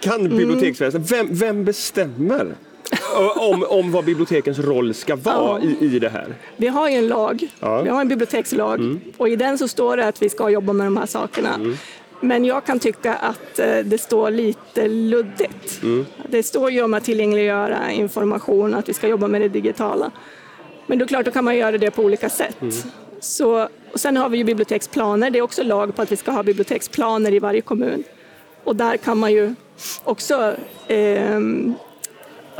kan 0.05 0.21
Mm. 0.27 0.37
biblioteksväsendet, 0.37 1.11
vem, 1.13 1.27
vem 1.31 1.65
bestämmer 1.65 2.55
om, 3.37 3.65
om 3.69 3.93
vad 3.93 4.05
bibliotekens 4.05 4.59
roll 4.59 4.95
ska 4.95 5.17
vara 5.17 5.61
i, 5.63 5.77
i 5.81 5.99
det 5.99 6.09
här? 6.09 6.35
Vi 6.57 6.67
har 6.67 6.89
ju 6.91 6.97
en 6.97 7.09
lag, 7.09 7.49
Ja. 7.61 7.83
vi 7.83 7.89
har 7.91 8.01
en 8.01 8.09
bibliotekslag 8.09 8.99
och 9.17 9.29
i 9.29 9.37
den 9.37 9.59
så 9.59 9.69
står 9.69 9.97
det 9.97 10.07
att 10.09 10.23
vi 10.23 10.29
ska 10.29 10.51
jobba 10.51 10.73
med 10.73 10.87
de 10.87 10.97
här 10.97 11.07
sakerna. 11.07 11.75
Men 12.21 12.45
jag 12.45 12.65
kan 12.65 12.79
tycka 12.79 13.15
att 13.15 13.59
eh, 13.59 13.79
det 13.85 13.99
står 14.01 14.31
lite 14.31 14.89
luddigt. 14.89 15.81
Det 16.29 16.43
står 16.43 16.71
ju 16.71 16.83
om 16.83 16.95
att 16.95 17.05
tillgängliggöra 17.05 17.91
information, 17.93 18.75
att 18.75 18.89
vi 18.89 18.95
ska 18.95 19.09
jobba 19.09 19.27
med 19.29 19.41
det 19.41 19.49
digitala. 19.49 20.11
Men 20.87 20.99
då 20.99 21.07
klart, 21.07 21.25
då 21.25 21.31
kan 21.31 21.45
man 21.45 21.57
göra 21.57 21.79
det 21.79 21.91
på 21.91 22.03
olika 22.03 22.29
sätt. 22.29 22.57
Så, 23.21 23.69
och 23.93 24.01
sen 24.01 24.17
har 24.17 24.29
vi 24.29 24.39
ju 24.39 24.45
biblioteksplaner, 24.45 25.31
det 25.31 25.39
är 25.39 25.43
också 25.43 25.63
lag 25.63 25.97
på 25.97 26.03
att 26.03 26.13
vi 26.13 26.17
ska 26.17 26.31
ha 26.31 26.43
biblioteksplaner 26.43 27.35
i 27.35 27.39
varje 27.39 27.61
kommun. 27.61 28.05
Och 28.65 28.77
där 28.77 28.97
kan 28.97 29.19
man 29.19 29.33
ju 29.33 29.55
också 30.05 30.57
ehm, 30.89 31.75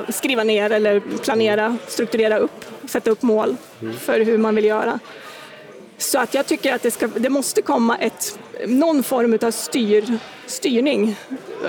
skriva 0.09 0.45
ner 0.45 0.71
eller 0.71 1.01
planera, 1.01 1.77
strukturera 1.87 2.39
upp, 2.39 2.65
sätta 2.85 3.11
upp 3.11 3.23
mål 3.23 3.57
för 4.01 4.21
hur 4.21 4.39
man 4.39 4.55
vill 4.55 4.65
göra. 4.65 4.99
Så 5.99 6.19
att 6.19 6.35
jag 6.35 6.47
tycker 6.47 6.75
att 6.75 6.83
det, 6.83 6.91
ska, 6.91 7.07
det 7.07 7.31
måste 7.31 7.63
komma 7.63 7.97
ett, 7.97 8.39
någon 8.67 9.03
form 9.03 9.39
av 9.43 9.51
styr, 9.51 10.19
styrning, 10.47 11.17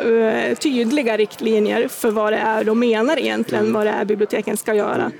eh, 0.05 0.57
tydliga 0.57 1.17
riktlinjer 1.17 1.87
för 1.87 2.11
vad 2.11 2.33
det 2.33 2.37
är 2.37 2.63
de 2.63 2.79
menar 2.79 3.19
egentligen, 3.19 3.73
vad 3.73 3.85
det 3.85 3.91
är 3.91 4.05
biblioteken 4.05 4.57
ska 4.57 4.73
göra. 4.73 5.11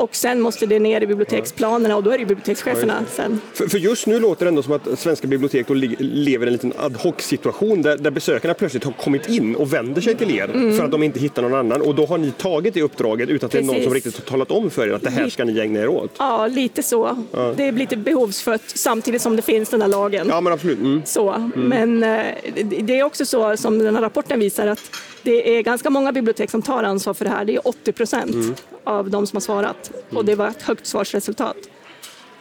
Och 0.00 0.16
sen 0.16 0.40
måste 0.40 0.66
det 0.66 0.78
ner 0.78 1.00
i 1.00 1.06
biblioteksplanerna 1.06 1.96
och 1.96 2.02
då 2.02 2.10
är 2.10 2.18
det 2.18 2.26
bibliotekscheferna 2.26 3.04
sen. 3.12 3.40
För, 3.52 3.68
för, 3.68 3.78
just 3.78 4.06
nu 4.06 4.20
låter 4.20 4.44
det 4.44 4.48
ändå 4.48 4.62
som 4.62 4.72
att 4.72 4.98
svenska 4.98 5.26
bibliotek 5.26 5.66
lever 5.98 6.46
i 6.46 6.48
en 6.48 6.52
liten 6.52 6.72
ad 6.78 6.96
hoc-situation 6.98 7.82
där, 7.82 7.96
där 7.96 8.10
besökarna 8.10 8.54
plötsligt 8.54 8.84
har 8.84 8.92
kommit 8.92 9.28
in 9.28 9.54
och 9.54 9.72
vänder 9.72 10.00
sig 10.00 10.14
till 10.16 10.36
er 10.36 10.44
mm. 10.44 10.76
för 10.76 10.84
att 10.84 10.90
de 10.90 11.02
inte 11.02 11.20
hittar 11.20 11.42
någon 11.42 11.54
annan. 11.54 11.82
Och 11.82 11.94
då 11.94 12.06
har 12.06 12.18
ni 12.18 12.30
tagit 12.30 12.74
det 12.74 12.82
uppdraget 12.82 13.28
utan 13.28 13.46
att 13.46 13.52
Precis. 13.52 13.68
det 13.68 13.72
är 13.72 13.76
någon 13.76 13.84
som 13.84 13.94
riktigt 13.94 14.16
har 14.16 14.24
talat 14.24 14.50
om 14.50 14.70
för 14.70 14.88
er 14.88 14.92
att 14.92 15.02
det 15.02 15.10
här 15.10 15.28
ska 15.28 15.44
ni 15.44 15.58
ägna 15.58 15.80
er 15.80 15.88
åt. 15.88 16.10
Ja, 16.18 16.46
lite 16.46 16.82
så. 16.82 17.24
Ja. 17.32 17.54
Det 17.56 17.68
är 17.68 17.72
lite 17.72 17.96
behovsfött 17.96 18.62
samtidigt 18.66 19.22
som 19.22 19.36
det 19.36 19.42
finns 19.42 19.68
den 19.68 19.82
här 19.82 19.88
lagen. 19.88 20.26
Ja, 20.28 20.40
men 20.40 20.52
absolut. 20.52 20.78
Mm. 20.78 21.02
Så. 21.04 21.30
Mm. 21.30 21.50
Men 21.54 22.02
eh, 22.02 22.34
det 22.82 22.98
är 22.98 23.02
också 23.02 23.26
så 23.26 23.56
som 23.56 23.78
den 23.78 23.94
här 23.94 24.02
rapporten 24.02 24.40
visar 24.40 24.66
att 24.66 24.80
det 25.22 25.58
är 25.58 25.62
ganska 25.62 25.90
många 25.90 26.12
bibliotek 26.12 26.50
som 26.50 26.62
tar 26.62 26.82
ansvar 26.82 27.14
för 27.14 27.24
det 27.24 27.30
här. 27.30 27.44
Det 27.44 27.54
är 27.54 27.68
80 27.68 27.92
procent 27.92 28.34
mm. 28.34 28.54
av 28.84 29.10
de 29.10 29.26
som 29.26 29.36
har 29.36 29.40
svarat 29.40 29.89
och 30.10 30.24
det 30.24 30.34
var 30.34 30.48
ett 30.48 30.62
högt 30.62 30.86
svarsresultat. 30.86 31.56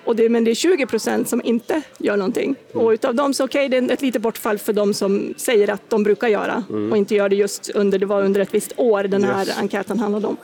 Och 0.10 0.16
det, 0.16 0.30
men 0.30 0.44
det 0.44 0.52
är 0.52 0.56
20 0.56 0.86
procent 0.86 1.30
som 1.30 1.42
inte 1.44 1.82
gör 1.98 2.18
någonting. 2.18 2.56
Mm. 2.74 2.86
Och 2.86 2.90
utav 2.90 3.16
dem 3.16 3.34
så 3.34 3.46
okej, 3.46 3.68
okay, 3.68 3.82
det 3.82 3.92
är 3.92 3.94
ett 3.94 4.02
litet 4.02 4.22
bortfall 4.22 4.58
för 4.58 4.74
de 4.74 4.94
som 4.94 5.34
säger 5.38 5.70
att 5.70 5.90
de 5.90 6.04
brukar 6.04 6.28
göra 6.28 6.64
mm. 6.70 6.92
och 6.92 6.98
inte 6.98 7.16
gör 7.16 7.30
det 7.30 7.36
just 7.36 7.70
under, 7.70 8.00
det 8.00 8.06
var 8.06 8.24
under 8.24 8.42
ett 8.42 8.54
visst 8.54 8.74
år 8.76 9.04
den 9.04 9.24
här 9.24 9.46
yes. 9.46 9.58
enkäten 9.58 10.00
handlade 10.00 10.28
om. 10.28 10.38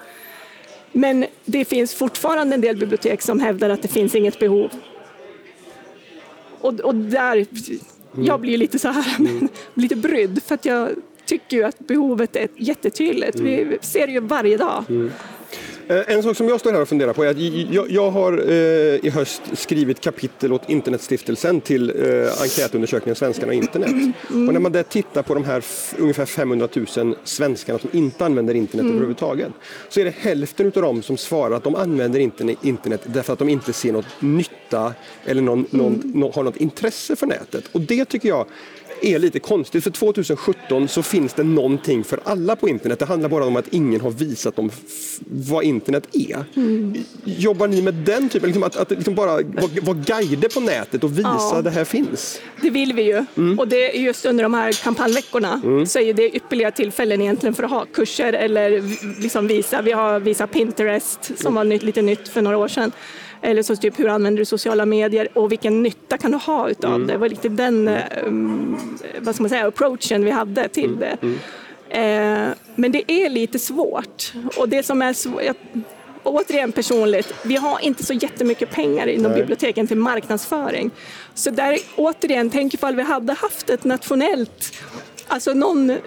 Men 0.91 1.25
det 1.45 1.65
finns 1.65 1.93
fortfarande 1.93 2.55
en 2.55 2.61
del 2.61 2.77
bibliotek 2.77 3.21
som 3.21 3.39
hävdar 3.39 3.69
att 3.69 3.81
det 3.81 3.87
finns 3.87 4.15
inget 4.15 4.39
behov. 4.39 4.69
Och, 6.61 6.79
och 6.79 6.95
där, 6.95 7.35
mm. 7.35 8.25
jag 8.25 8.39
blir 8.41 8.57
lite 8.57 8.79
så 8.79 8.87
här, 8.87 9.15
mm. 9.19 9.47
lite 9.73 9.95
brydd 9.95 10.43
för 10.43 10.55
att 10.55 10.65
jag 10.65 10.89
tycker 11.25 11.57
ju 11.57 11.63
att 11.63 11.79
behovet 11.79 12.35
är 12.35 12.47
jättetydligt. 12.55 13.39
Vi 13.39 13.61
mm. 13.61 13.77
ser 13.81 14.07
det 14.07 14.13
ju 14.13 14.19
varje 14.19 14.57
dag. 14.57 14.83
Mm. 15.87 16.03
Eh, 16.07 16.15
en 16.15 16.23
sak 16.23 16.37
som 16.37 16.47
jag 16.47 16.59
står 16.59 16.71
här 16.71 16.81
och 16.81 16.87
funderar 16.87 17.13
på 17.13 17.23
är 17.23 17.29
att 17.29 17.37
jag, 17.73 17.91
jag 17.91 18.11
har 18.11 18.49
eh, 18.49 19.05
i 19.05 19.09
höst 19.09 19.41
skrivit 19.53 20.01
kapitel 20.01 20.53
åt 20.53 20.69
Internetstiftelsen 20.69 21.61
till 21.61 21.89
eh, 21.89 22.41
enkätundersökningen 22.41 23.15
Svenskarna 23.15 23.47
och 23.47 23.53
internet. 23.53 23.89
Mm. 23.89 24.47
Och 24.47 24.53
när 24.53 24.59
man 24.59 24.71
där 24.71 24.83
tittar 24.83 25.21
på 25.21 25.33
de 25.33 25.43
här 25.43 25.63
ungefär 25.97 26.25
500 26.25 26.67
000 26.97 27.15
svenskarna 27.23 27.79
som 27.79 27.89
inte 27.93 28.25
använder 28.25 28.53
internet 28.53 28.83
mm. 28.83 28.95
överhuvudtaget 28.95 29.51
så 29.89 29.99
är 29.99 30.05
det 30.05 30.15
hälften 30.19 30.65
av 30.75 30.81
dem 30.81 31.01
som 31.01 31.17
svarar 31.17 31.55
att 31.55 31.63
de 31.63 31.75
använder 31.75 32.19
internet 32.61 33.01
därför 33.03 33.33
att 33.33 33.39
de 33.39 33.49
inte 33.49 33.73
ser 33.73 33.93
något 33.93 34.05
nytta 34.19 34.93
eller 35.25 35.41
någon, 35.41 35.65
någon, 35.69 36.01
någon, 36.15 36.33
har 36.33 36.43
något 36.43 36.57
intresse 36.57 37.15
för 37.15 37.27
nätet. 37.27 37.63
Och 37.71 37.81
det 37.81 38.05
tycker 38.05 38.29
jag 38.29 38.45
är 39.01 39.19
lite 39.19 39.39
konstigt. 39.39 39.83
För 39.83 39.91
2017 39.91 40.87
så 40.87 41.03
finns 41.03 41.33
det 41.33 41.43
någonting 41.43 42.03
för 42.03 42.19
alla 42.23 42.55
på 42.55 42.69
internet. 42.69 42.99
Det 42.99 43.05
handlar 43.05 43.29
bara 43.29 43.45
om 43.45 43.55
att 43.55 43.67
ingen 43.67 44.01
har 44.01 44.11
visat 44.11 44.55
dem 44.55 44.71
vad 45.29 45.63
internet 45.63 46.07
är. 46.11 46.43
Mm. 46.55 46.95
Jobbar 47.23 47.67
ni 47.67 47.81
med 47.81 47.93
den 47.93 48.29
typen, 48.29 48.47
liksom 48.47 48.63
att, 48.63 48.75
att 48.75 48.91
liksom 48.91 49.15
bara 49.15 49.31
vara 49.31 49.41
var 49.81 49.93
guider 49.93 50.49
på 50.49 50.59
nätet 50.59 51.03
och 51.03 51.17
visa 51.17 51.51
ja. 51.53 51.61
det 51.61 51.69
här 51.69 51.85
finns? 51.85 52.41
Det 52.61 52.69
vill 52.69 52.93
vi 52.93 53.01
ju. 53.01 53.25
Mm. 53.37 53.59
Och 53.59 53.67
det 53.67 53.97
är 53.97 54.01
just 54.01 54.25
under 54.25 54.43
de 54.43 54.53
här 54.53 54.71
kampanjveckorna 54.83 55.61
mm. 55.63 55.85
så 55.85 55.99
är 55.99 56.13
det 56.13 56.35
ypperliga 56.35 56.71
tillfällen 56.71 57.21
egentligen 57.21 57.53
för 57.53 57.63
att 57.63 57.69
ha 57.69 57.85
kurser 57.85 58.33
eller 58.33 58.81
liksom 59.21 59.47
visa. 59.47 59.81
Vi 59.81 59.91
har 59.91 60.19
visat 60.19 60.51
Pinterest 60.51 61.31
som 61.41 61.55
var 61.55 61.63
nytt, 61.63 61.83
lite 61.83 62.01
nytt 62.01 62.27
för 62.27 62.41
några 62.41 62.57
år 62.57 62.67
sedan. 62.67 62.91
Eller 63.45 63.63
så 63.63 63.75
typ 63.75 63.99
hur 63.99 64.09
använder 64.09 64.39
du 64.39 64.45
sociala 64.45 64.85
medier 64.85 65.27
och 65.37 65.51
vilken 65.51 65.83
nytta 65.83 66.17
kan 66.17 66.31
du 66.31 66.37
ha 66.37 66.69
utav 66.69 66.95
mm. 66.95 67.07
det? 67.07 67.13
Det 67.13 67.17
var 67.17 67.29
lite 67.29 67.49
den 67.49 67.89
um, 68.25 68.77
vad 69.19 69.35
ska 69.35 69.43
man 69.43 69.49
säga, 69.49 69.67
approachen 69.67 70.25
vi 70.25 70.31
hade 70.31 70.67
till 70.67 70.85
mm. 70.85 70.99
det. 70.99 71.17
Mm. 71.21 71.37
Eh, 71.89 72.53
men 72.75 72.91
det 72.91 73.11
är 73.11 73.29
lite 73.29 73.59
svårt. 73.59 74.33
Och 74.57 74.69
det 74.69 74.83
som 74.83 75.01
är 75.01 75.13
svårt, 75.13 75.41
återigen 76.23 76.71
personligt, 76.71 77.33
vi 77.43 77.55
har 77.55 77.79
inte 77.79 78.05
så 78.05 78.13
jättemycket 78.13 78.71
pengar 78.71 79.07
inom 79.07 79.31
Nej. 79.31 79.41
biblioteken 79.41 79.87
till 79.87 79.97
marknadsföring. 79.97 80.91
Så 81.33 81.49
där 81.49 81.77
återigen, 81.95 82.49
tänk 82.49 82.73
ifall 82.73 82.95
vi 82.95 83.03
hade 83.03 83.33
haft 83.33 83.69
ett 83.69 83.83
nationellt, 83.83 84.73
alltså 85.27 85.53
någon 85.53 85.97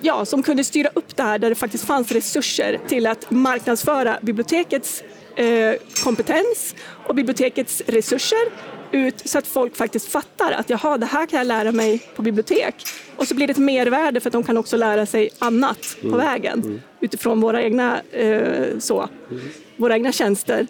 ja, 0.00 0.24
som 0.24 0.42
kunde 0.42 0.64
styra 0.64 0.88
upp 0.94 1.16
det 1.16 1.22
här 1.22 1.38
där 1.38 1.48
det 1.48 1.54
faktiskt 1.54 1.84
fanns 1.84 2.12
resurser 2.12 2.78
till 2.88 3.06
att 3.06 3.30
marknadsföra 3.30 4.18
bibliotekets 4.22 5.02
kompetens 6.04 6.74
och 7.06 7.14
bibliotekets 7.14 7.82
resurser 7.86 8.50
ut 8.92 9.22
så 9.28 9.38
att 9.38 9.46
folk 9.46 9.76
faktiskt 9.76 10.08
fattar 10.08 10.52
att 10.52 10.70
jaha, 10.70 10.98
det 10.98 11.06
här 11.06 11.26
kan 11.26 11.38
jag 11.38 11.46
lära 11.46 11.72
mig 11.72 11.98
på 12.16 12.22
bibliotek. 12.22 12.74
Och 13.16 13.28
så 13.28 13.34
blir 13.34 13.46
det 13.46 13.50
ett 13.50 13.58
mervärde 13.58 14.20
för 14.20 14.28
att 14.28 14.32
de 14.32 14.42
kan 14.42 14.56
också 14.56 14.76
lära 14.76 15.06
sig 15.06 15.30
annat 15.38 15.96
på 16.00 16.06
mm. 16.06 16.18
vägen 16.18 16.60
mm. 16.60 16.80
utifrån 17.00 17.40
våra 17.40 17.62
egna, 17.62 18.00
eh, 18.12 18.78
så, 18.78 19.08
mm. 19.30 19.42
våra 19.76 19.94
egna 19.94 20.12
tjänster. 20.12 20.66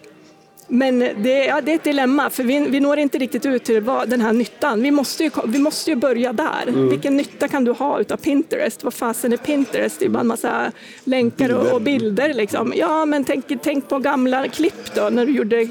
Men 0.67 0.99
det, 0.99 1.45
ja, 1.45 1.61
det 1.61 1.71
är 1.71 1.75
ett 1.75 1.83
dilemma, 1.83 2.29
för 2.29 2.43
vi, 2.43 2.59
vi 2.59 2.79
når 2.79 2.97
inte 2.97 3.17
riktigt 3.17 3.45
ut 3.45 3.63
till 3.63 3.81
vad, 3.81 4.09
den 4.09 4.21
här 4.21 4.33
nyttan. 4.33 4.81
Vi 4.81 4.91
måste 4.91 5.23
ju, 5.23 5.31
vi 5.45 5.59
måste 5.59 5.89
ju 5.89 5.95
börja 5.95 6.33
där. 6.33 6.63
Mm. 6.67 6.89
Vilken 6.89 7.17
nytta 7.17 7.47
kan 7.47 7.63
du 7.63 7.71
ha 7.71 7.99
av 8.09 8.17
Pinterest? 8.17 8.83
Vad 8.83 8.93
fasen 8.93 9.33
är 9.33 9.37
Pinterest? 9.37 9.99
Det 9.99 10.05
är 10.05 10.09
bara 10.09 10.19
en 10.19 10.27
massa 10.27 10.71
länkar 11.03 11.53
och, 11.53 11.73
och 11.73 11.81
bilder. 11.81 12.33
Liksom. 12.33 12.73
Ja, 12.75 13.05
men 13.05 13.23
tänk, 13.23 13.45
tänk 13.63 13.89
på 13.89 13.99
gamla 13.99 14.47
klipp 14.47 14.95
då, 14.95 15.09
när 15.09 15.25
du 15.25 15.31
gjorde, 15.31 15.67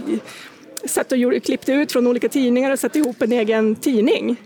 satt 0.84 1.12
och 1.12 1.18
gjorde, 1.18 1.40
klippte 1.40 1.72
ut 1.72 1.92
från 1.92 2.06
olika 2.06 2.28
tidningar 2.28 2.70
och 2.70 2.78
satte 2.78 2.98
ihop 2.98 3.22
en 3.22 3.32
egen 3.32 3.74
tidning. 3.76 4.36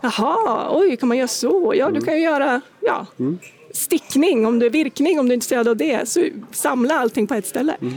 Jaha, 0.00 0.68
oj, 0.78 0.96
kan 0.96 1.08
man 1.08 1.18
göra 1.18 1.28
så? 1.28 1.72
Ja, 1.76 1.90
du 1.90 2.00
kan 2.00 2.14
ju 2.14 2.20
göra 2.20 2.60
ja, 2.80 3.06
mm. 3.18 3.38
stickning, 3.72 4.46
om 4.46 4.58
du 4.58 4.66
är 4.66 4.70
virkning, 4.70 5.20
om 5.20 5.28
du 5.28 5.32
är 5.32 5.34
intresserad 5.34 5.68
av 5.68 5.76
det. 5.76 6.08
Så 6.08 6.24
samla 6.52 6.98
allting 6.98 7.26
på 7.26 7.34
ett 7.34 7.46
ställe. 7.46 7.76
Mm. 7.80 7.94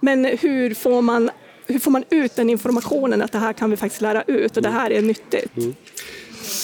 Men 0.00 0.24
hur 0.24 0.74
får 0.74 1.02
man 1.02 1.30
hur 1.66 1.78
får 1.78 1.90
man 1.90 2.04
ut 2.10 2.36
den 2.36 2.50
informationen 2.50 3.22
att 3.22 3.32
det 3.32 3.38
här 3.38 3.52
kan 3.52 3.70
vi 3.70 3.76
faktiskt 3.76 4.02
lära 4.02 4.22
ut 4.22 4.56
och 4.56 4.62
det 4.62 4.68
här 4.68 4.90
är 4.90 5.02
nyttigt? 5.02 5.56
Mm. 5.56 5.74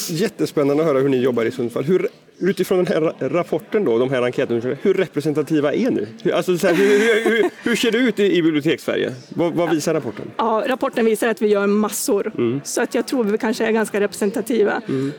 Jättespännande 0.09 0.83
att 0.83 0.89
höra 0.89 0.99
hur 0.99 1.09
ni 1.09 1.17
jobbar 1.17 1.45
i 1.45 1.51
Sundsvall. 1.51 1.85
Hur, 1.85 2.09
utifrån 2.39 2.85
den 2.85 2.87
här 2.87 3.29
rapporten, 3.29 3.85
då, 3.85 3.99
de 3.99 4.11
här 4.11 4.23
enkätundersökningarna, 4.23 4.81
hur 4.83 4.95
representativa 4.95 5.75
är 5.75 5.91
ni? 5.91 6.33
Alltså, 6.33 6.53
här, 6.53 6.75
hur, 6.75 7.31
hur, 7.31 7.51
hur, 7.63 7.77
ser 7.77 7.91
det 7.91 7.99
ut 7.99 8.19
i, 8.19 8.37
i 8.37 8.43
bibliotekssverige? 8.43 9.15
Vad, 9.29 9.53
vad, 9.53 9.71
visar 9.71 9.95
rapporten? 9.95 10.31
Ja, 10.37 10.65
rapporten 10.67 11.05
visar 11.05 11.29
att 11.29 11.43
vi 11.43 11.49
gör 11.49 11.67
massor, 11.67 12.33
mm. 12.39 12.61
så 12.65 12.83
att 12.83 12.95
jag 12.95 13.07
tror 13.07 13.25
vi 13.25 13.39
kanske 13.39 13.67
är 13.67 13.73
ganska 13.73 14.01
representativa. 14.01 14.83
Mm. 14.89 15.13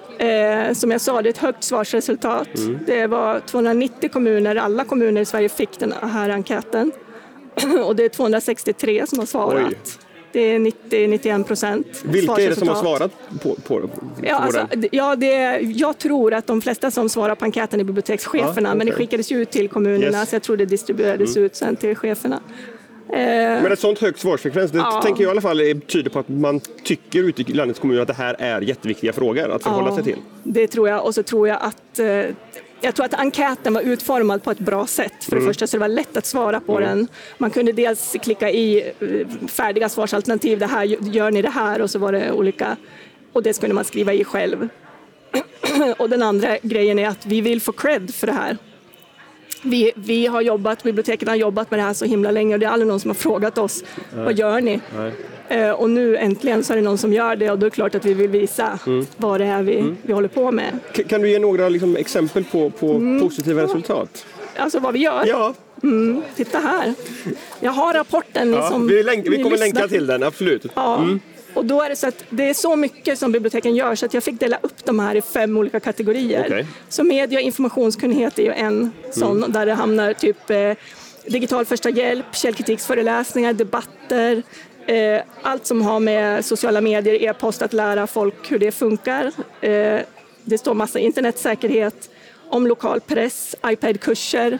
Eh, 0.70 0.74
som 0.74 0.92
jag 0.92 1.02
sa, 1.02 1.22
det 1.22 1.30
är 1.30 1.32
ett 1.32 1.38
högt 1.38 1.64
svarsresultat. 1.64 2.58
Mm. 2.58 2.80
Det 2.86 3.08
var 3.08 3.40
290 3.40 4.10
kommuner, 4.10 4.56
alla 4.56 4.84
kommuner 4.84 5.22
i 5.22 5.26
Sverige 5.26 5.50
fick 5.50 5.80
den 5.80 5.94
här 6.02 6.30
enkäten. 6.30 6.92
och 7.86 7.96
det 7.96 8.06
är 8.06 8.10
263 8.10 9.08
som 9.08 9.20
har 9.20 9.26
svarat. 9.26 9.68
Oj. 9.68 9.78
Det 10.32 10.40
är 10.40 10.60
90-91 10.60 11.44
procent. 11.44 11.88
Vilka 12.06 12.34
är 12.34 12.50
det 12.50 12.56
som 12.56 12.68
har 12.68 12.76
svarat 12.76 13.12
på, 13.44 13.56
på, 13.56 13.80
på 13.80 13.90
ja, 14.24 14.36
alltså, 14.36 14.68
ja, 14.92 15.16
det, 15.16 15.60
Jag 15.60 15.98
tror 15.98 16.34
att 16.34 16.48
de 16.48 16.62
flesta 16.62 16.92
som 16.92 17.10
svarar 17.10 17.36
på 17.36 17.46
enkäten 17.46 17.80
är 17.80 17.84
bibliotekscheferna, 17.84 18.50
ja, 18.54 18.58
okay. 18.60 18.78
men 18.78 18.88
det 18.88 18.94
skickades 18.94 19.32
ju 19.32 19.42
ut 19.42 19.52
till 19.52 19.70
kommunerna 19.70 20.18
yes. 20.18 20.30
så 20.30 20.36
jag 20.36 20.44
tror 20.44 20.58
det 20.58 20.66
distribuerades 20.66 21.36
mm. 21.36 21.46
ut 21.46 21.56
sen 21.56 21.76
till 21.76 21.96
cheferna. 21.96 22.40
Eh, 23.10 23.18
men 23.18 23.72
ett 23.72 23.80
sånt 23.80 24.00
högt 24.00 24.20
svarsfrekvens, 24.20 24.72
det 24.72 24.78
ja. 24.78 25.02
tänker 25.04 25.24
jag 25.24 25.30
i 25.30 25.32
alla 25.32 25.42
fall 25.42 25.82
tyder 25.88 26.10
på 26.10 26.20
att 26.20 26.30
man 26.30 26.60
tycker 26.84 27.24
ute 27.24 27.42
i 27.42 27.54
landets 27.54 27.80
kommuner 27.80 28.02
att 28.02 28.08
det 28.08 28.14
här 28.14 28.36
är 28.40 28.62
jätteviktiga 28.62 29.14
frågor 29.14 29.50
att 29.50 29.64
förhålla 29.64 29.90
ja, 29.90 29.96
sig 29.96 30.04
till. 30.04 30.18
Det 30.44 30.68
tror 30.68 30.90
jag 30.90 31.06
och 31.06 31.16
så 31.16 31.24
tror 31.24 31.48
jag 31.48 31.58
att 31.62 32.00
eh, 32.00 32.22
jag 32.82 32.96
tror 32.96 33.06
att 33.06 33.14
enkäten 33.14 33.74
var 33.74 33.82
utformad 33.82 34.44
på 34.44 34.52
ett 34.52 34.60
bra 34.60 34.88
sätt. 34.88 35.24
För 35.24 35.32
det 35.32 35.38
mm. 35.38 35.50
första 35.50 35.68
så 35.68 35.78
det 35.78 35.82
var 35.82 35.88
lätt 35.88 36.18
att 36.18 36.26
svara 36.26 36.60
på 36.60 36.78
mm. 36.78 36.90
den. 36.90 37.08
Man 37.38 37.52
kunde 37.52 37.72
dels 37.72 38.16
klicka 38.22 38.50
i 38.50 38.94
eh, 39.00 39.48
färdiga 39.48 39.90
svarsalternativ, 39.90 40.60
det 40.60 40.66
här 40.66 40.84
gör 40.86 41.32
ni 41.32 41.42
det 41.42 41.50
här 41.50 41.82
och 41.82 41.90
så 41.90 42.00
var 42.00 42.12
det 42.12 42.32
olika. 42.32 42.78
Och 43.34 43.44
det 43.44 43.54
skulle 43.54 43.74
man 43.74 43.86
skriva 43.86 44.14
i 44.14 44.24
själv. 44.24 44.70
och 45.98 46.10
den 46.10 46.24
andra 46.24 46.58
grejen 46.62 47.00
är 47.00 47.08
att 47.08 47.26
vi 47.26 47.42
vill 47.42 47.62
få 47.62 47.72
cred 47.72 48.16
för 48.16 48.28
det 48.28 48.34
här. 48.34 48.58
Vi, 49.64 49.92
vi 49.96 50.28
har 50.28 50.42
jobbat, 50.42 50.84
biblioteken 50.84 51.28
har 51.28 51.36
jobbat 51.36 51.72
med 51.72 51.80
det 51.80 51.84
här 51.84 51.94
så 51.94 52.06
himla 52.06 52.32
länge 52.32 52.54
och 52.54 52.60
det 52.60 52.66
är 52.66 52.70
aldrig 52.70 52.88
någon 52.88 53.00
som 53.00 53.10
har 53.10 53.16
frågat 53.16 53.58
oss, 53.58 53.84
Nej. 54.16 54.26
vad 54.26 54.40
gör 54.40 54.62
ni? 54.62 54.80
Nej. 54.98 55.12
Eh, 55.50 55.72
och 55.72 55.90
nu 55.90 56.18
äntligen 56.18 56.64
så 56.64 56.74
är 56.74 56.78
det 56.78 56.84
någon 56.84 56.98
som 56.98 57.14
gör 57.14 57.36
det 57.36 57.52
och 57.52 57.60
då 57.60 57.66
är 57.66 57.70
det 57.70 57.76
klart 57.76 57.96
att 57.96 58.06
vi 58.06 58.14
vill 58.14 58.30
visa 58.30 58.80
mm. 58.88 59.06
vad 59.18 59.42
det 59.42 59.46
är 59.46 59.64
vi, 59.64 59.80
mm. 59.80 59.98
vi 60.02 60.14
håller 60.14 60.28
på 60.28 60.52
med. 60.52 60.80
Kan 61.10 61.22
du 61.22 61.30
ge 61.30 61.40
några 61.40 61.70
liksom, 61.70 61.96
exempel 61.96 62.44
på, 62.44 62.70
på 62.70 62.92
mm. 62.92 63.22
positiva 63.22 63.64
resultat? 63.64 64.26
Alltså 64.58 64.80
vad 64.80 64.94
vi 64.94 65.00
gör? 65.00 65.26
Ja. 65.26 65.54
Mm, 65.84 66.22
titta 66.36 66.60
här. 66.60 66.94
Jag 67.60 67.72
har 67.72 67.94
rapporten. 67.94 68.54
Ja, 68.54 68.70
som 68.70 68.88
vi, 68.88 69.04
länk, 69.04 69.28
vi 69.28 69.44
kommer 69.44 69.58
länka 69.58 69.88
till 69.88 70.08
den, 70.08 70.24
absolut. 70.24 70.66
Ja. 70.76 70.98
Mm. 70.98 71.20
Och 71.54 71.66
då 71.66 71.82
är 71.82 71.90
det 71.90 71.96
så 71.96 72.08
att 72.08 72.24
det 72.30 72.50
är 72.50 72.54
så 72.54 72.76
mycket 72.76 73.20
som 73.20 73.32
biblioteken 73.32 73.76
gör 73.76 73.96
så 73.96 74.06
att 74.06 74.14
jag 74.14 74.24
fick 74.24 74.40
dela 74.40 74.60
upp 74.62 74.86
de 74.86 75.00
här 75.00 75.16
i 75.16 75.22
fem 75.22 75.58
olika 75.58 75.80
kategorier. 75.80 76.46
Okay. 76.46 76.66
Så 76.90 77.04
media 77.04 77.40
och 77.40 77.44
informationskunnighet 77.44 78.40
är 78.40 78.44
ju 78.44 78.52
en 78.52 78.92
sån 79.12 79.38
mm. 79.38 79.52
där 79.52 79.66
det 79.66 79.74
hamnar 79.74 80.14
typ 80.14 80.50
eh, 80.50 80.74
digital 81.26 81.66
första 81.66 81.90
hjälp, 81.90 82.26
källkritiksföreläsningar, 82.32 83.54
debatter, 83.54 84.44
Eh, 84.88 85.22
allt 85.42 85.66
som 85.66 85.82
har 85.82 86.00
med 86.00 86.46
sociala 86.46 86.82
medier, 86.82 87.24
e-post, 87.24 87.62
att 87.62 87.74
lära 87.74 88.08
folk 88.08 88.52
hur 88.52 88.60
det 88.60 88.72
funkar. 88.72 89.32
Eh, 89.62 90.00
det 90.44 90.58
står 90.58 90.74
massa 90.74 91.00
internetsäkerhet, 91.00 92.10
om 92.50 92.68
lokal 92.68 93.00
press, 93.02 93.56
iPad-kurser, 93.66 94.60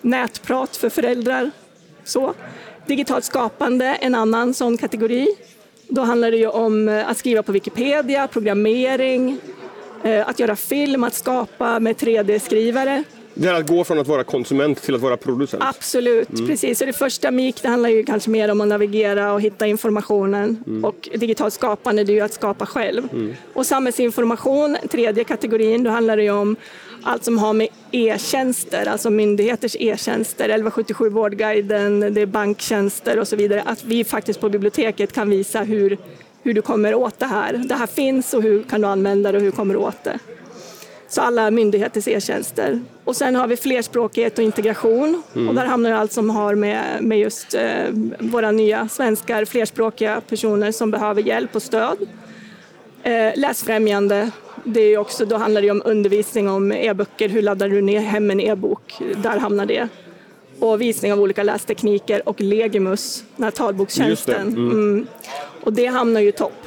nätprat 0.00 0.76
för 0.76 0.88
föräldrar. 0.88 1.50
Så. 2.04 2.34
Digitalt 2.86 3.24
skapande, 3.24 3.86
en 3.86 4.14
annan 4.14 4.54
sån 4.54 4.78
kategori. 4.78 5.28
Då 5.88 6.02
handlar 6.02 6.30
det 6.30 6.36
ju 6.36 6.48
om 6.48 6.88
eh, 6.88 7.08
att 7.08 7.16
skriva 7.16 7.42
på 7.42 7.52
Wikipedia, 7.52 8.28
programmering, 8.28 9.38
eh, 10.04 10.28
att 10.28 10.38
göra 10.38 10.56
film, 10.56 11.04
att 11.04 11.14
skapa 11.14 11.80
med 11.80 11.96
3D-skrivare. 11.96 13.04
Det 13.38 13.48
är 13.48 13.54
att 13.54 13.68
gå 13.68 13.84
från 13.84 13.98
att 13.98 14.06
vara 14.06 14.24
konsument 14.24 14.82
till 14.82 14.94
att 14.94 15.00
vara 15.00 15.16
producent? 15.16 15.62
Absolut, 15.66 16.30
mm. 16.30 16.46
precis. 16.46 16.78
Så 16.78 16.84
det 16.84 16.92
första 16.92 17.30
MIK 17.30 17.62
det 17.62 17.68
handlar 17.68 17.88
ju 17.88 18.04
kanske 18.04 18.30
mer 18.30 18.50
om 18.50 18.60
att 18.60 18.68
navigera 18.68 19.32
och 19.32 19.40
hitta 19.40 19.66
informationen. 19.66 20.64
Mm. 20.66 20.84
Och 20.84 21.08
digitalt 21.14 21.54
skapande 21.54 22.04
det 22.04 22.12
är 22.12 22.14
ju 22.14 22.20
att 22.20 22.32
skapa 22.32 22.66
själv. 22.66 23.08
Mm. 23.12 23.34
Och 23.52 23.66
samhällsinformation, 23.66 24.76
tredje 24.90 25.24
kategorin, 25.24 25.82
då 25.84 25.90
handlar 25.90 26.16
det 26.16 26.22
ju 26.22 26.30
om 26.30 26.56
allt 27.02 27.24
som 27.24 27.38
har 27.38 27.52
med 27.52 27.68
e-tjänster, 27.90 28.86
alltså 28.86 29.10
myndigheters 29.10 29.76
e-tjänster, 29.80 30.44
1177 30.44 31.08
Vårdguiden, 31.08 32.00
det 32.00 32.20
är 32.20 32.26
banktjänster 32.26 33.18
och 33.18 33.28
så 33.28 33.36
vidare, 33.36 33.62
att 33.66 33.84
vi 33.84 34.04
faktiskt 34.04 34.40
på 34.40 34.48
biblioteket 34.48 35.12
kan 35.12 35.30
visa 35.30 35.62
hur, 35.62 35.98
hur 36.42 36.54
du 36.54 36.62
kommer 36.62 36.94
åt 36.94 37.18
det 37.18 37.26
här. 37.26 37.52
Det 37.52 37.74
här 37.74 37.86
finns 37.86 38.34
och 38.34 38.42
hur 38.42 38.62
kan 38.62 38.80
du 38.80 38.86
använda 38.86 39.32
det 39.32 39.38
och 39.38 39.44
hur 39.44 39.50
kommer 39.50 39.74
du 39.74 39.80
åt 39.80 40.04
det. 40.04 40.18
Så 41.08 41.20
alla 41.20 41.50
myndigheters 41.50 42.08
e-tjänster. 42.08 42.80
Och 43.04 43.16
sen 43.16 43.34
har 43.34 43.46
vi 43.46 43.56
flerspråkighet 43.56 44.38
och 44.38 44.44
integration. 44.44 45.22
Mm. 45.34 45.48
Och 45.48 45.54
där 45.54 45.64
hamnar 45.64 45.92
allt 45.92 46.12
som 46.12 46.30
har 46.30 46.54
med, 46.54 46.84
med 47.00 47.18
just 47.18 47.54
eh, 47.54 47.86
våra 48.18 48.50
nya 48.50 48.88
svenskar, 48.88 49.44
flerspråkiga 49.44 50.20
personer 50.28 50.72
som 50.72 50.90
behöver 50.90 51.22
hjälp 51.22 51.56
och 51.56 51.62
stöd. 51.62 51.98
Eh, 53.02 53.32
läsfrämjande, 53.36 54.30
det 54.64 54.80
är 54.80 54.98
också, 54.98 55.24
då 55.24 55.36
handlar 55.36 55.62
det 55.62 55.70
om 55.70 55.82
undervisning 55.84 56.48
om 56.48 56.72
e-böcker, 56.72 57.28
hur 57.28 57.42
laddar 57.42 57.68
du 57.68 57.80
ner 57.80 58.00
hem 58.00 58.30
en 58.30 58.40
e-bok, 58.40 59.00
där 59.16 59.38
hamnar 59.38 59.66
det. 59.66 59.88
Och 60.58 60.80
visning 60.80 61.12
av 61.12 61.20
olika 61.20 61.42
lästekniker 61.42 62.28
och 62.28 62.40
Legimus, 62.40 63.24
den 63.36 63.44
här 63.44 63.50
talbokstjänsten. 63.50 64.54
Det. 64.54 64.60
Mm. 64.60 64.70
Mm. 64.70 65.06
Och 65.62 65.72
det 65.72 65.86
hamnar 65.86 66.20
ju 66.20 66.32
topp. 66.32 66.66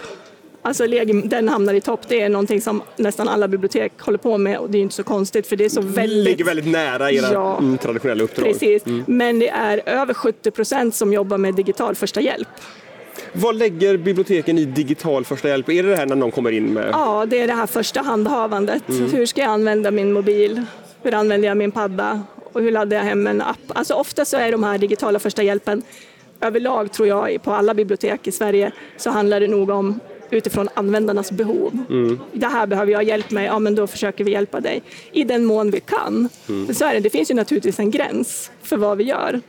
Alltså 0.70 0.88
den 1.24 1.50
hamnar 1.50 1.74
i 1.74 1.82
topp, 1.82 2.00
det 2.08 2.22
är 2.22 2.30
någonting 2.30 2.62
som 2.62 2.82
nästan 2.96 3.28
alla 3.28 3.48
bibliotek 3.48 3.92
håller 4.02 4.18
på 4.18 4.38
med 4.38 4.58
och 4.58 4.70
det 4.70 4.78
är 4.78 4.82
inte 4.82 4.96
så 4.96 5.04
konstigt 5.04 5.48
för 5.48 5.56
det 5.56 5.66
är 5.66 5.70
så 5.70 5.82
väldigt... 5.82 6.26
ligger 6.26 6.46
väldigt 6.46 6.68
nära 6.68 7.12
era 7.12 7.34
ja, 7.34 7.58
mm, 7.58 7.78
traditionella 7.78 8.24
uppdrag. 8.24 8.46
Precis, 8.46 8.86
mm. 8.86 9.04
men 9.08 9.40
det 9.40 9.50
är 9.50 9.82
över 9.86 10.14
70 10.14 10.52
procent 10.52 10.96
som 10.96 11.14
jobbar 11.14 11.38
med 11.38 11.56
digital 11.56 11.96
första 11.96 12.22
hjälp. 12.22 12.48
Vad 13.34 13.56
lägger 13.56 13.98
biblioteken 13.98 14.58
i 14.58 14.66
digital 14.66 15.26
första 15.26 15.48
hjälp? 15.48 15.70
Är 15.70 15.84
det 15.84 15.90
det 15.90 15.96
här 15.96 16.06
när 16.06 16.16
någon 16.16 16.32
kommer 16.32 16.52
in 16.52 16.74
med? 16.74 16.90
Ja, 16.92 17.26
det 17.26 17.42
är 17.42 17.48
det 17.48 17.54
här 17.54 17.68
första 17.68 18.02
handhavandet. 18.02 18.90
Mm. 18.90 19.12
Hur 19.12 19.26
ska 19.26 19.42
jag 19.42 19.50
använda 19.50 19.92
min 19.92 20.14
mobil? 20.14 20.66
Hur 21.04 21.14
använder 21.14 21.48
jag 21.48 21.58
min 21.58 21.72
padda? 21.72 22.24
Och 22.54 22.62
hur 22.62 22.72
laddar 22.72 22.98
jag 22.98 23.04
hem 23.04 23.28
en 23.28 23.42
app? 23.42 23.58
Alltså 23.68 23.94
ofta 23.94 24.26
så 24.26 24.38
är 24.38 24.52
de 24.52 24.64
här 24.64 24.78
digitala 24.78 25.20
första 25.20 25.44
hjälpen 25.44 25.84
överlag 26.42 26.92
tror 26.92 27.08
jag 27.08 27.44
på 27.44 27.52
alla 27.52 27.74
bibliotek 27.74 28.28
i 28.28 28.32
Sverige 28.32 28.72
så 28.98 29.10
handlar 29.10 29.40
det 29.40 29.48
nog 29.48 29.70
om 29.70 30.00
utifrån 30.34 30.70
användarnas 30.74 31.32
behov. 31.32 31.78
Mm. 31.90 32.20
Det 32.34 32.48
här 32.48 32.68
behöver 32.68 32.92
jag 32.92 33.04
hjälp 33.04 33.32
med, 33.32 33.46
ja 33.46 33.60
men 33.60 33.76
då 33.76 33.88
försöker 33.88 34.24
vi 34.24 34.32
hjälpa 34.32 34.60
dig. 34.60 34.82
I 35.12 35.24
den 35.24 35.46
mån 35.46 35.72
vi 35.72 35.80
kan. 35.80 36.30
Mm. 36.50 36.74
Så 36.74 36.86
är 36.86 36.94
det, 36.94 37.00
det 37.00 37.10
finns 37.10 37.32
ju 37.32 37.36
naturligtvis 37.36 37.80
en 37.80 37.92
gräns 37.92 38.52
för 38.62 38.78
vad 38.78 38.98
vi 38.98 39.04
gör. 39.04 39.42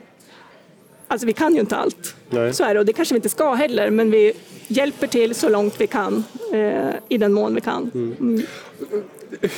Alltså 1.08 1.26
vi 1.26 1.32
kan 1.32 1.54
ju 1.54 1.60
inte 1.60 1.76
allt. 1.76 2.14
Nej. 2.30 2.54
Så 2.54 2.64
är 2.64 2.74
det 2.74 2.80
och 2.80 2.86
det 2.86 2.92
kanske 2.92 3.14
vi 3.14 3.18
inte 3.18 3.28
ska 3.28 3.54
heller 3.54 3.90
men 3.90 4.10
vi 4.10 4.32
hjälper 4.68 5.06
till 5.06 5.34
så 5.34 5.48
långt 5.48 5.80
vi 5.80 5.86
kan 5.86 6.24
eh, 6.52 6.90
i 7.08 7.18
den 7.18 7.32
mån 7.32 7.54
vi 7.54 7.60
kan. 7.60 7.90
Mm. 7.94 8.16
mm. 8.20 8.42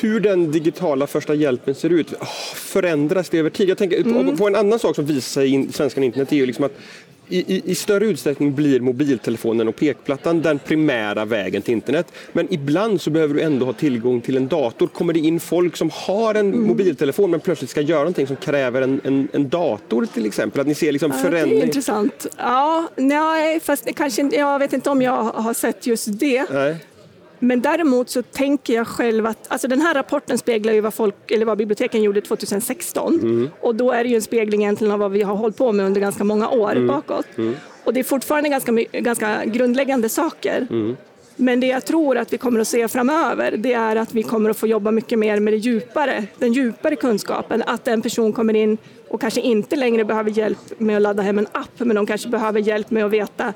Hur 0.00 0.20
den 0.20 0.52
digitala 0.52 1.06
första 1.06 1.34
hjälpen 1.34 1.74
ser 1.74 1.90
ut, 1.90 2.14
förändras 2.54 3.28
det 3.28 3.38
över 3.38 3.50
tid? 3.50 3.68
Jag 3.68 3.78
tänker 3.78 4.00
mm. 4.00 4.36
på 4.36 4.46
en 4.46 4.56
annan 4.56 4.78
sak 4.78 4.96
som 4.96 5.06
visar 5.06 5.20
sig 5.20 5.54
i 5.54 5.72
svenskan 5.72 6.04
internet 6.04 6.32
är 6.32 6.36
ju 6.36 6.46
liksom 6.46 6.64
att 6.64 6.78
i, 7.38 7.62
i, 7.64 7.74
större 7.74 8.06
utsträckning 8.06 8.54
blir 8.54 8.80
mobiltelefonen 8.80 9.68
och 9.68 9.76
pekplattan 9.76 10.42
den 10.42 10.58
primära 10.58 11.24
vägen 11.24 11.62
till 11.62 11.72
internet. 11.72 12.12
Men 12.32 12.52
ibland 12.54 13.00
så 13.00 13.10
behöver 13.10 13.34
du 13.34 13.40
ändå 13.40 13.66
ha 13.66 13.72
tillgång 13.72 14.20
till 14.20 14.36
en 14.36 14.48
dator. 14.48 14.86
Kommer 14.86 15.12
det 15.12 15.20
in 15.20 15.40
folk 15.40 15.76
som 15.76 15.90
har 15.92 16.34
en 16.34 16.52
mm. 16.52 16.66
mobiltelefon 16.66 17.30
men 17.30 17.40
plötsligt 17.40 17.70
ska 17.70 17.80
göra 17.80 17.98
någonting 17.98 18.26
som 18.26 18.36
kräver 18.36 18.82
en, 18.82 19.00
en, 19.04 19.28
en 19.32 19.48
dator 19.48 20.06
till 20.06 20.26
exempel? 20.26 20.60
Att 20.60 20.66
ni 20.66 20.74
ser 20.74 20.92
liksom 20.92 21.12
ja, 21.16 21.18
förändring? 21.18 21.58
Det 21.58 21.64
är 21.64 21.66
intressant. 21.66 22.26
Ja, 22.36 22.88
nej, 22.96 23.60
fast 23.60 23.94
kanske, 23.94 24.22
jag 24.22 24.58
vet 24.58 24.72
inte 24.72 24.90
om 24.90 25.02
jag 25.02 25.22
har 25.22 25.54
sett 25.54 25.86
just 25.86 26.18
det. 26.18 26.46
Nej. 26.50 26.76
Men 27.44 27.60
däremot 27.60 28.10
så 28.10 28.22
tänker 28.22 28.74
jag 28.74 28.86
själv 28.86 29.26
att 29.26 29.38
alltså 29.48 29.68
den 29.68 29.80
här 29.80 29.94
rapporten 29.94 30.38
speglar 30.38 30.72
ju 30.72 30.80
vad, 30.80 30.94
folk, 30.94 31.30
eller 31.30 31.46
vad 31.46 31.58
biblioteken 31.58 32.02
gjorde 32.02 32.20
2016 32.20 33.14
mm. 33.14 33.50
och 33.60 33.74
då 33.74 33.92
är 33.92 34.04
det 34.04 34.10
ju 34.10 34.16
en 34.16 34.22
spegling 34.22 34.62
egentligen 34.62 34.92
av 34.92 34.98
vad 34.98 35.10
vi 35.10 35.22
har 35.22 35.34
hållit 35.34 35.56
på 35.56 35.72
med 35.72 35.86
under 35.86 36.00
ganska 36.00 36.24
många 36.24 36.48
år 36.48 36.72
mm. 36.72 36.86
bakåt. 36.86 37.26
Mm. 37.38 37.54
Och 37.84 37.94
det 37.94 38.00
är 38.00 38.04
fortfarande 38.04 38.48
ganska, 38.48 38.72
ganska 38.92 39.44
grundläggande 39.44 40.08
saker. 40.08 40.66
Mm. 40.70 40.96
Men 41.36 41.60
det 41.60 41.66
jag 41.66 41.84
tror 41.84 42.18
att 42.18 42.32
vi 42.32 42.38
kommer 42.38 42.60
att 42.60 42.68
se 42.68 42.88
framöver 42.88 43.56
det 43.56 43.72
är 43.72 43.96
att 43.96 44.14
vi 44.14 44.22
kommer 44.22 44.50
att 44.50 44.56
få 44.56 44.66
jobba 44.66 44.90
mycket 44.90 45.18
mer 45.18 45.40
med 45.40 45.52
det 45.52 45.58
djupare, 45.58 46.24
den 46.38 46.52
djupare 46.52 46.96
kunskapen. 46.96 47.62
Att 47.66 47.88
en 47.88 48.02
person 48.02 48.32
kommer 48.32 48.54
in 48.54 48.78
och 49.08 49.20
kanske 49.20 49.40
inte 49.40 49.76
längre 49.76 50.04
behöver 50.04 50.30
hjälp 50.30 50.58
med 50.78 50.96
att 50.96 51.02
ladda 51.02 51.22
hem 51.22 51.38
en 51.38 51.46
app 51.52 51.78
men 51.78 51.96
de 51.96 52.06
kanske 52.06 52.28
behöver 52.28 52.60
hjälp 52.60 52.90
med 52.90 53.04
att 53.04 53.10
veta 53.10 53.52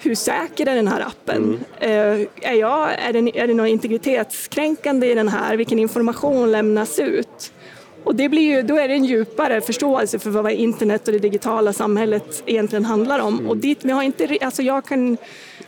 hur 0.00 0.14
säker 0.14 0.68
är 0.68 0.74
den 0.74 0.88
här 0.88 1.00
appen? 1.00 1.64
Mm. 1.80 2.20
Uh, 2.20 2.26
är, 2.40 2.54
jag, 2.54 2.92
är, 2.92 3.12
det, 3.12 3.38
är 3.38 3.46
det 3.46 3.54
något 3.54 3.68
integritetskränkande 3.68 5.10
i 5.10 5.14
den 5.14 5.28
här? 5.28 5.56
Vilken 5.56 5.78
information 5.78 6.52
lämnas 6.52 6.98
ut? 6.98 7.52
Och 8.04 8.14
det 8.14 8.28
blir 8.28 8.56
ju, 8.56 8.62
då 8.62 8.76
är 8.76 8.88
det 8.88 8.94
en 8.94 9.04
djupare 9.04 9.60
förståelse 9.60 10.18
för 10.18 10.30
vad 10.30 10.52
internet 10.52 11.08
och 11.08 11.12
det 11.12 11.18
digitala 11.18 11.72
samhället 11.72 12.42
egentligen 12.46 12.84
handlar 12.84 13.18
om. 13.18 13.34
Mm. 13.34 13.50
Och 13.50 13.56
dit, 13.56 13.78
vi 13.82 13.92
har 13.92 14.02
inte, 14.02 14.38
alltså 14.40 14.62
jag 14.62 14.84
kan 14.84 15.16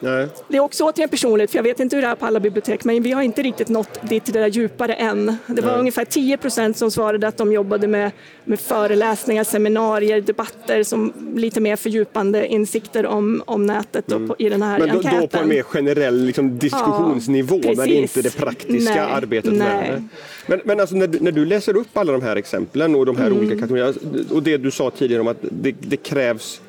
Nej. 0.00 0.28
Det 0.48 0.56
är 0.56 0.60
också 0.60 0.84
återigen 0.84 1.08
personligt, 1.08 1.50
för 1.50 1.58
jag 1.58 1.62
vet 1.62 1.80
inte 1.80 1.96
hur 1.96 2.02
det 2.02 2.08
är 2.08 2.14
på 2.14 2.26
alla 2.26 2.40
bibliotek, 2.40 2.84
men 2.84 3.02
vi 3.02 3.12
har 3.12 3.22
inte 3.22 3.42
riktigt 3.42 3.68
nått 3.68 4.08
dit 4.08 4.24
till 4.24 4.34
det 4.34 4.40
där 4.40 4.46
djupare 4.46 4.94
än. 4.94 5.36
Det 5.46 5.62
var 5.62 5.70
Nej. 5.70 5.80
ungefär 5.80 6.04
10 6.04 6.36
procent 6.36 6.76
som 6.76 6.90
svarade 6.90 7.28
att 7.28 7.36
de 7.36 7.52
jobbade 7.52 7.86
med, 7.86 8.10
med 8.44 8.60
föreläsningar, 8.60 9.44
seminarier, 9.44 10.20
debatter 10.20 10.82
som 10.82 11.12
lite 11.34 11.60
mer 11.60 11.76
fördjupande 11.76 12.46
insikter 12.46 13.06
om, 13.06 13.42
om 13.46 13.66
nätet 13.66 14.12
mm. 14.12 14.28
på, 14.28 14.36
i 14.38 14.48
den 14.48 14.62
här 14.62 14.78
men 14.78 14.88
då, 14.88 14.94
enkäten. 14.94 15.20
Då 15.20 15.26
på 15.26 15.38
en 15.38 15.48
mer 15.48 15.62
generell 15.62 16.24
liksom, 16.24 16.58
diskussionsnivå, 16.58 17.60
ja, 17.62 17.72
men 17.76 17.88
inte 17.88 18.22
det 18.22 18.36
praktiska 18.36 18.94
Nej. 18.94 19.12
arbetet 19.12 19.52
Nej. 19.52 19.58
med 19.58 19.92
det. 19.92 20.04
Men, 20.46 20.60
men 20.64 20.80
alltså, 20.80 20.96
när, 20.96 21.08
när, 21.20 21.32
du 21.32 21.44
läser 21.44 21.76
upp 21.76 21.96
alla 21.96 22.12
de 22.12 22.22
här 22.22 22.36
exemplen 22.36 22.94
och 22.94 23.06
de 23.06 23.16
här 23.16 23.26
mm. 23.26 23.38
olika 23.38 23.54
kategorierna 23.54 23.94
och 24.30 24.42
det 24.42 24.56
du 24.56 24.70
sa 24.70 24.90
tidigare 24.90 25.20
om 25.20 25.28
att 25.28 25.38
det, 25.40 25.74
det 25.80 25.96
krävs 25.96 26.60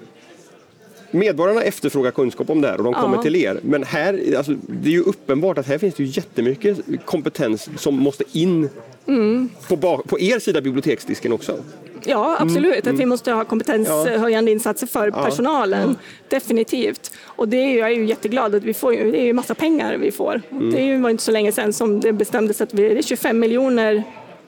medborgarna 1.11 1.61
efterfrågar 1.61 2.11
kunskap 2.11 2.49
om 2.49 2.61
det 2.61 2.67
här 2.67 2.77
och 2.77 2.83
de 2.83 2.93
kommer 2.93 3.15
ja. 3.15 3.21
till 3.21 3.35
er. 3.35 3.59
Men 3.63 3.83
här, 3.83 4.35
alltså, 4.37 4.55
det 4.67 4.89
är 4.89 4.93
ju 4.93 5.01
uppenbart 5.01 5.57
att 5.57 5.67
här 5.67 5.77
finns 5.77 5.95
det 5.95 6.03
ju 6.03 6.09
jättemycket 6.09 6.79
kompetens 7.05 7.69
som 7.77 7.95
måste 7.95 8.23
in 8.31 8.69
mm. 9.07 9.49
på, 9.67 9.77
på 9.97 10.19
er 10.19 10.39
sida 10.39 10.61
biblioteksdisken 10.61 11.33
också. 11.33 11.57
Ja, 12.05 12.37
absolut. 12.39 12.85
Mm. 12.85 12.95
Att 12.95 13.01
vi 13.01 13.05
måste 13.05 13.31
ha 13.31 13.45
kompetenshöjande 13.45 14.51
insatser 14.51 14.87
för 14.87 15.07
ja. 15.07 15.23
personalen. 15.23 15.83
Mm. 15.83 15.95
Definitivt. 16.29 17.11
Och 17.23 17.47
det 17.47 17.57
är 17.57 17.79
jag 17.79 17.91
är 17.91 17.95
ju 17.95 18.05
jätteglad 18.05 18.55
att 18.55 18.63
vi 18.63 18.73
får. 18.73 18.91
Det 18.91 19.21
är 19.21 19.25
ju 19.25 19.33
massa 19.33 19.55
pengar 19.55 19.97
vi 19.97 20.11
får. 20.11 20.41
Mm. 20.51 20.71
Det 20.71 20.97
var 20.97 21.09
inte 21.09 21.23
så 21.23 21.31
länge 21.31 21.51
sedan 21.51 21.73
som 21.73 21.99
det 21.99 22.13
bestämdes 22.13 22.61
att 22.61 22.73
vi, 22.73 22.89
det 22.89 22.97
är 22.97 23.01
25 23.01 23.39
miljoner 23.39 24.03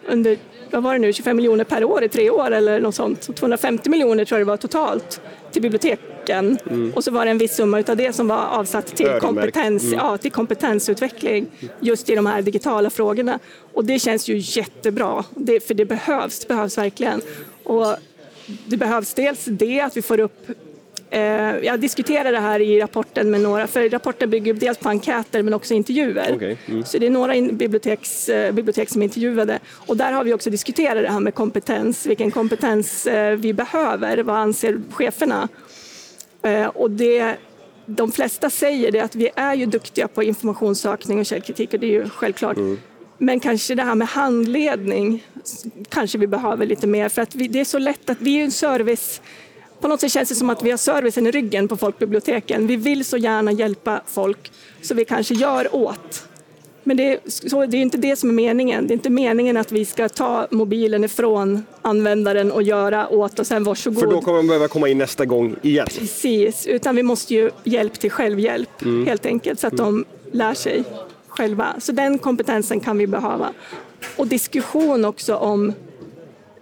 under 0.08 0.38
vad 0.72 0.84
var 0.84 0.94
det 0.94 1.00
nu, 1.00 1.14
25 1.14 1.36
miljoner 1.36 1.64
per 1.64 1.84
år 1.84 2.04
i 2.04 2.10
tre 2.10 2.30
år 2.30 2.52
eller 2.52 2.80
något 2.80 2.96
sånt. 2.96 3.36
250 3.36 3.90
miljoner 3.90 4.26
tror 4.26 4.40
jag 4.40 4.48
det 4.48 4.52
var 4.52 4.58
totalt 4.58 5.22
till 5.52 5.62
biblioteken 6.22 6.58
mm. 6.70 6.94
och 6.94 7.04
så 7.04 7.12
var 7.12 7.26
det 7.26 7.32
en 7.32 7.38
viss 7.38 7.56
summa 7.56 7.84
av 7.88 7.98
det 7.98 8.14
som 8.14 8.28
var 8.28 8.46
avsatt 8.46 8.88
till, 8.88 9.20
kompetens, 9.20 9.84
mm. 9.84 10.00
ja, 10.00 10.18
till 10.18 10.32
kompetensutveckling 10.32 11.48
just 11.80 12.10
i 12.10 12.16
de 12.16 12.26
här 12.26 12.42
digitala 12.42 12.90
frågorna. 12.90 13.40
Och 13.74 13.86
det 13.86 14.00
känns 14.00 14.28
ju 14.28 14.36
jättebra, 14.38 15.24
det, 15.36 15.68
för 15.68 15.74
det 15.74 15.86
behövs, 15.86 16.40
det 16.40 16.48
behövs 16.48 16.78
verkligen. 16.78 17.22
Och 17.64 17.96
det 18.66 18.78
behövs 18.78 19.14
dels 19.14 19.46
det 19.46 19.82
att 19.82 19.98
vi 19.98 20.02
får 20.02 20.20
upp 20.20 20.48
Eh, 21.14 21.58
jag 21.64 21.80
diskuterar 21.80 22.32
det 22.32 22.40
här 22.40 22.60
i 22.60 22.82
rapporten 22.82 23.32
med 23.32 23.42
några, 23.42 23.68
för 23.68 23.90
rapporten 23.90 24.30
bygger 24.30 24.54
dels 24.54 24.78
på 24.78 24.90
enkäter 24.90 25.44
men 25.44 25.54
också 25.54 25.74
intervjuer. 25.74 26.36
Okay. 26.36 26.56
Mm. 26.66 26.86
Så 26.86 26.98
det 26.98 27.06
är 27.06 27.10
några 27.10 27.34
biblioteks, 27.52 28.30
eh, 28.30 28.52
bibliotek 28.52 28.90
som 28.90 29.02
är 29.02 29.04
intervjuade 29.04 29.60
och 29.88 29.98
där 29.98 30.12
har 30.12 30.24
vi 30.24 30.34
också 30.34 30.50
diskuterat 30.50 31.04
det 31.04 31.12
här 31.12 31.20
med 31.20 31.34
kompetens, 31.34 32.06
vilken 32.06 32.32
kompetens 32.32 33.08
eh, 33.08 33.36
vi 33.36 33.54
behöver, 33.54 34.18
vad 34.18 34.36
anser 34.36 34.82
cheferna? 34.92 35.48
Och 36.74 36.92
det, 36.92 37.38
de 37.86 38.12
flesta 38.12 38.50
säger 38.50 38.92
det 38.92 39.00
att 39.00 39.16
vi 39.16 39.30
är 39.36 39.54
ju 39.56 39.66
duktiga 39.66 40.08
på 40.08 40.24
informationssökning 40.24 41.20
och 41.20 41.26
källkritik 41.26 41.74
och 41.74 41.80
det 41.80 41.88
är 41.88 41.92
ju 41.92 42.10
självklart. 42.10 42.58
Mm. 42.58 42.80
Men 43.18 43.40
kanske 43.40 43.76
det 43.76 43.84
här 43.84 43.96
med 43.96 44.08
handledning 44.08 45.24
kanske 45.90 46.18
vi 46.18 46.28
behöver 46.28 46.66
lite 46.66 46.88
mer 46.88 47.10
för 47.10 47.22
att 47.22 47.36
vi, 47.36 47.48
det 47.48 47.60
är 47.60 47.66
så 47.66 47.80
lätt 47.80 48.10
att 48.10 48.22
vi 48.22 48.40
är 48.40 48.44
en 48.44 48.52
service 48.52 49.22
på 49.82 49.88
något 49.88 50.02
sätt 50.02 50.12
känns 50.12 50.30
det 50.30 50.36
som 50.36 50.50
att 50.50 50.64
vi 50.64 50.72
har 50.72 50.78
servicen 50.78 51.28
i 51.28 51.32
ryggen 51.32 51.68
på 51.68 51.78
folkbiblioteken. 51.78 52.68
Vi 52.68 52.76
vill 52.76 53.06
så 53.06 53.18
gärna 53.18 53.52
hjälpa 53.52 54.02
folk 54.08 54.52
så 54.82 54.94
vi 54.94 55.06
kanske 55.06 55.34
gör 55.34 55.76
åt 55.76 56.28
Men 56.84 56.98
det 56.98 57.14
är, 57.14 57.20
så, 57.26 57.66
det 57.66 57.78
är 57.78 57.82
inte 57.82 57.98
det 57.98 58.16
som 58.16 58.30
är 58.30 58.34
meningen. 58.34 58.88
Det 58.88 58.92
är 58.92 58.96
inte 58.96 59.10
meningen 59.10 59.58
att 59.58 59.72
vi 59.72 59.86
ska 59.86 60.10
ta 60.10 60.48
mobilen 60.52 61.04
ifrån 61.04 61.64
användaren 61.82 62.52
och 62.52 62.64
göra 62.64 63.10
åt 63.10 63.40
och 63.40 63.48
sen 63.48 63.64
varsågod. 63.64 64.00
För 64.00 64.08
då 64.08 64.22
kommer 64.22 64.38
man 64.38 64.48
behöva 64.48 64.68
komma 64.68 64.90
in 64.90 64.98
nästa 64.98 65.26
gång 65.26 65.56
igen. 65.62 65.88
Precis, 66.00 66.68
utan 66.68 66.96
vi 66.96 67.04
måste 67.04 67.34
ju 67.34 67.52
hjälp 67.64 67.94
till 67.94 68.12
självhjälp 68.12 68.82
mm. 68.82 69.08
helt 69.08 69.26
enkelt 69.26 69.60
så 69.60 69.68
att 69.68 69.74
mm. 69.74 69.86
de 69.86 70.06
lär 70.38 70.54
sig 70.54 70.84
själva. 71.28 71.76
Så 71.80 71.92
den 71.92 72.18
kompetensen 72.18 72.80
kan 72.80 72.98
vi 72.98 73.08
behöva. 73.08 73.54
Och 74.16 74.28
diskussion 74.28 75.06
också 75.06 75.36
om 75.36 75.74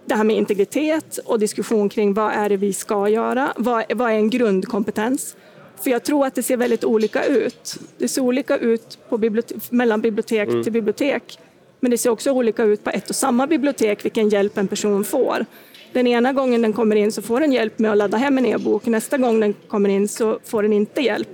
det 0.04 0.14
här 0.14 0.24
med 0.24 0.36
integritet 0.36 1.18
och 1.18 1.38
diskussion 1.38 1.88
kring 1.88 2.14
vad 2.14 2.32
är 2.32 2.48
det 2.48 2.56
vi 2.56 2.72
ska 2.72 3.08
göra? 3.08 3.52
Vad, 3.56 3.84
vad 3.94 4.10
är 4.10 4.14
en 4.14 4.30
grundkompetens? 4.30 5.36
För 5.82 5.90
jag 5.90 6.04
tror 6.04 6.26
att 6.26 6.34
det 6.34 6.42
ser 6.42 6.56
väldigt 6.56 6.84
olika 6.84 7.24
ut. 7.24 7.76
Det 7.98 8.08
ser 8.08 8.22
olika 8.22 8.56
ut 8.56 8.98
bibliotek, 9.18 9.70
mellan 9.70 10.00
bibliotek 10.00 10.48
mm. 10.48 10.62
till 10.62 10.72
bibliotek. 10.72 11.38
Men 11.80 11.90
det 11.90 11.98
ser 11.98 12.10
också 12.10 12.30
olika 12.30 12.62
ut 12.62 12.84
på 12.84 12.90
ett 12.90 13.10
och 13.10 13.16
samma 13.16 13.46
bibliotek 13.46 14.04
vilken 14.04 14.28
hjälp 14.28 14.58
en 14.58 14.68
person 14.68 15.04
får. 15.04 15.46
Den 15.92 16.06
ena 16.06 16.32
gången 16.32 16.62
den 16.62 16.72
kommer 16.72 16.96
in 16.96 17.12
så 17.12 17.22
får 17.22 17.40
den 17.40 17.52
hjälp 17.52 17.78
med 17.78 17.90
att 17.90 17.96
ladda 17.96 18.16
hem 18.16 18.38
en 18.38 18.46
e-bok. 18.46 18.86
Nästa 18.86 19.18
gång 19.18 19.40
den 19.40 19.54
kommer 19.68 19.88
in 19.88 20.08
så 20.08 20.38
får 20.44 20.62
den 20.62 20.72
inte 20.72 21.00
hjälp. 21.00 21.28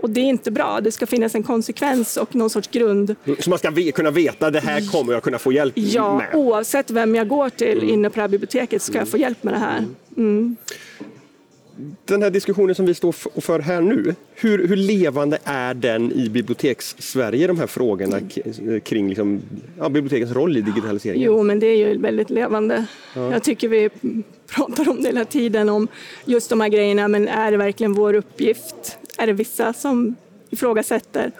Och 0.00 0.10
det 0.10 0.20
är 0.20 0.24
inte 0.24 0.50
bra. 0.50 0.80
Det 0.80 0.92
ska 0.92 1.06
finnas 1.06 1.34
en 1.34 1.42
konsekvens 1.42 2.16
och 2.16 2.34
någon 2.34 2.50
sorts 2.50 2.68
grund. 2.68 3.16
Så 3.38 3.50
man 3.50 3.58
ska 3.58 3.92
kunna 3.94 4.10
veta 4.10 4.46
att 4.46 4.52
det 4.52 4.60
här 4.60 4.92
kommer 4.92 5.12
jag 5.12 5.22
kunna 5.22 5.38
få 5.38 5.52
hjälp 5.52 5.72
ja, 5.76 6.16
med? 6.16 6.26
Ja, 6.32 6.38
oavsett 6.38 6.90
vem 6.90 7.14
jag 7.14 7.28
går 7.28 7.48
till 7.48 7.78
mm. 7.78 7.88
inne 7.88 8.10
på 8.10 8.14
det 8.14 8.20
här 8.20 8.28
biblioteket 8.28 8.82
ska 8.82 8.98
jag 8.98 9.08
få 9.08 9.16
hjälp 9.18 9.42
med 9.42 9.54
det 9.54 9.58
här. 9.58 9.84
Mm 10.16 10.56
den 12.04 12.22
här 12.22 12.30
diskussionen 12.30 12.74
som 12.74 12.86
vi 12.86 12.94
står 12.94 13.40
för 13.40 13.58
här 13.58 13.80
nu, 13.80 14.14
hur, 14.34 14.68
hur 14.68 14.76
levande 14.76 15.38
är 15.44 15.74
den 15.74 16.12
i 16.12 16.28
biblioteks-Sverige, 16.28 17.46
de 17.46 17.58
här 17.58 17.66
frågorna 17.66 18.20
kring 18.84 19.08
liksom, 19.08 19.42
ja, 19.78 19.88
bibliotekens 19.88 20.32
roll 20.32 20.56
i 20.56 20.60
digitaliseringen? 20.60 21.26
Jo, 21.26 21.42
men 21.42 21.60
det 21.60 21.66
är 21.66 21.76
ju 21.76 21.98
väldigt 21.98 22.30
levande. 22.30 22.86
Ja. 23.14 23.32
Jag 23.32 23.42
tycker 23.42 23.68
vi 23.68 23.90
pratar 24.46 24.88
om 24.88 25.02
det 25.02 25.08
hela 25.08 25.24
tiden, 25.24 25.68
om 25.68 25.88
just 26.24 26.50
de 26.50 26.60
här 26.60 26.68
grejerna, 26.68 27.08
men 27.08 27.28
är 27.28 27.50
det 27.50 27.56
verkligen 27.56 27.92
vår 27.92 28.14
uppgift? 28.14 28.98
Är 29.18 29.26
det 29.26 29.32
vissa 29.32 29.72
som 29.72 30.14
ifrågasätter? 30.50 31.32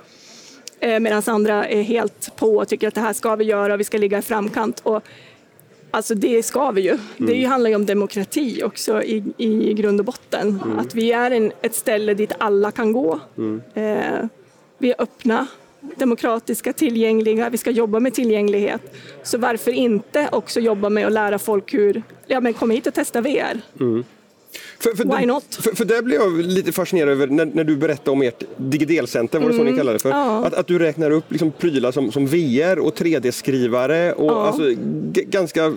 Eh, 0.81 1.01
Medan 1.01 1.23
andra 1.27 1.69
är 1.69 1.83
helt 1.83 2.37
på 2.37 2.57
och 2.57 2.69
tycker 2.69 2.89
att 2.89 2.95
det 2.95 3.01
här 3.01 3.13
ska 3.13 3.37
vi 3.37 3.45
göra 3.45 3.75
och 3.75 3.81
vi 3.81 3.85
ska 3.85 3.99
ligga 3.99 4.19
i 4.19 4.23
framkant. 4.23 4.81
Och 4.83 5.03
Alltså 5.95 6.15
det 6.15 6.43
ska 6.43 6.71
vi 6.71 6.81
ju. 6.81 6.91
Mm. 6.91 7.03
Det 7.17 7.45
handlar 7.45 7.71
ju 7.71 7.77
om 7.77 7.87
demokrati 7.87 8.63
också 8.65 9.03
i, 9.03 9.25
i 9.37 9.75
grund 9.75 10.01
och 10.01 10.07
botten. 10.07 10.61
Mm. 10.65 10.79
Att 10.79 10.95
vi 10.95 11.13
är 11.13 11.31
en, 11.31 11.53
ett 11.63 11.75
ställe 11.75 12.15
dit 12.15 12.33
alla 12.39 12.71
kan 12.71 12.93
gå. 12.93 13.21
Mm. 13.39 13.63
Eh, 13.75 14.29
vi 14.79 14.91
är 14.91 14.95
öppna, 14.99 15.47
demokratiska, 15.81 16.73
tillgängliga. 16.73 17.51
Vi 17.51 17.59
ska 17.59 17.71
jobba 17.71 18.01
med 18.01 18.15
tillgänglighet. 18.15 18.95
Så 19.23 19.39
varför 19.39 19.71
inte 19.71 20.29
också 20.33 20.61
jobba 20.61 20.89
med 20.89 21.07
att 21.07 21.13
lära 21.13 21.39
folk 21.39 21.75
hur, 21.75 22.03
ja 22.27 22.41
men 22.41 22.55
kom 22.55 22.71
hit 22.71 22.87
och 22.87 22.95
testa 22.95 23.21
VR. 23.21 23.61
Mm. 24.53 24.97
För, 24.97 25.05
för, 25.05 25.19
Why 25.19 25.27
not? 25.27 25.45
För, 25.55 25.77
för 25.77 25.85
där 25.85 26.03
blev 26.03 26.21
jag 26.21 26.33
lite 26.33 26.73
fascinerad 26.73 27.09
över 27.09 27.27
när, 27.27 27.45
när 27.45 27.65
du 27.65 27.77
berättade 27.77 28.11
om 28.11 28.23
ert 28.23 28.43
digidelcenter, 28.57 29.39
var 29.39 29.49
det 29.49 29.55
mm. 29.55 29.67
så 29.67 29.71
ni 29.73 29.79
kallade 29.79 29.95
det 29.95 30.03
för? 30.03 30.11
Ja. 30.11 30.45
Att, 30.45 30.55
att 30.55 30.67
du 30.67 30.79
räknar 30.79 31.11
upp 31.11 31.25
liksom 31.29 31.53
prylar 31.53 31.93
som, 31.93 32.13
som 32.13 32.27
VR 32.27 32.79
och 32.79 32.95
3D-skrivare 32.95 34.13
och 34.13 34.33
ja. 34.33 34.47
alltså, 34.47 34.63
ganska 35.13 35.75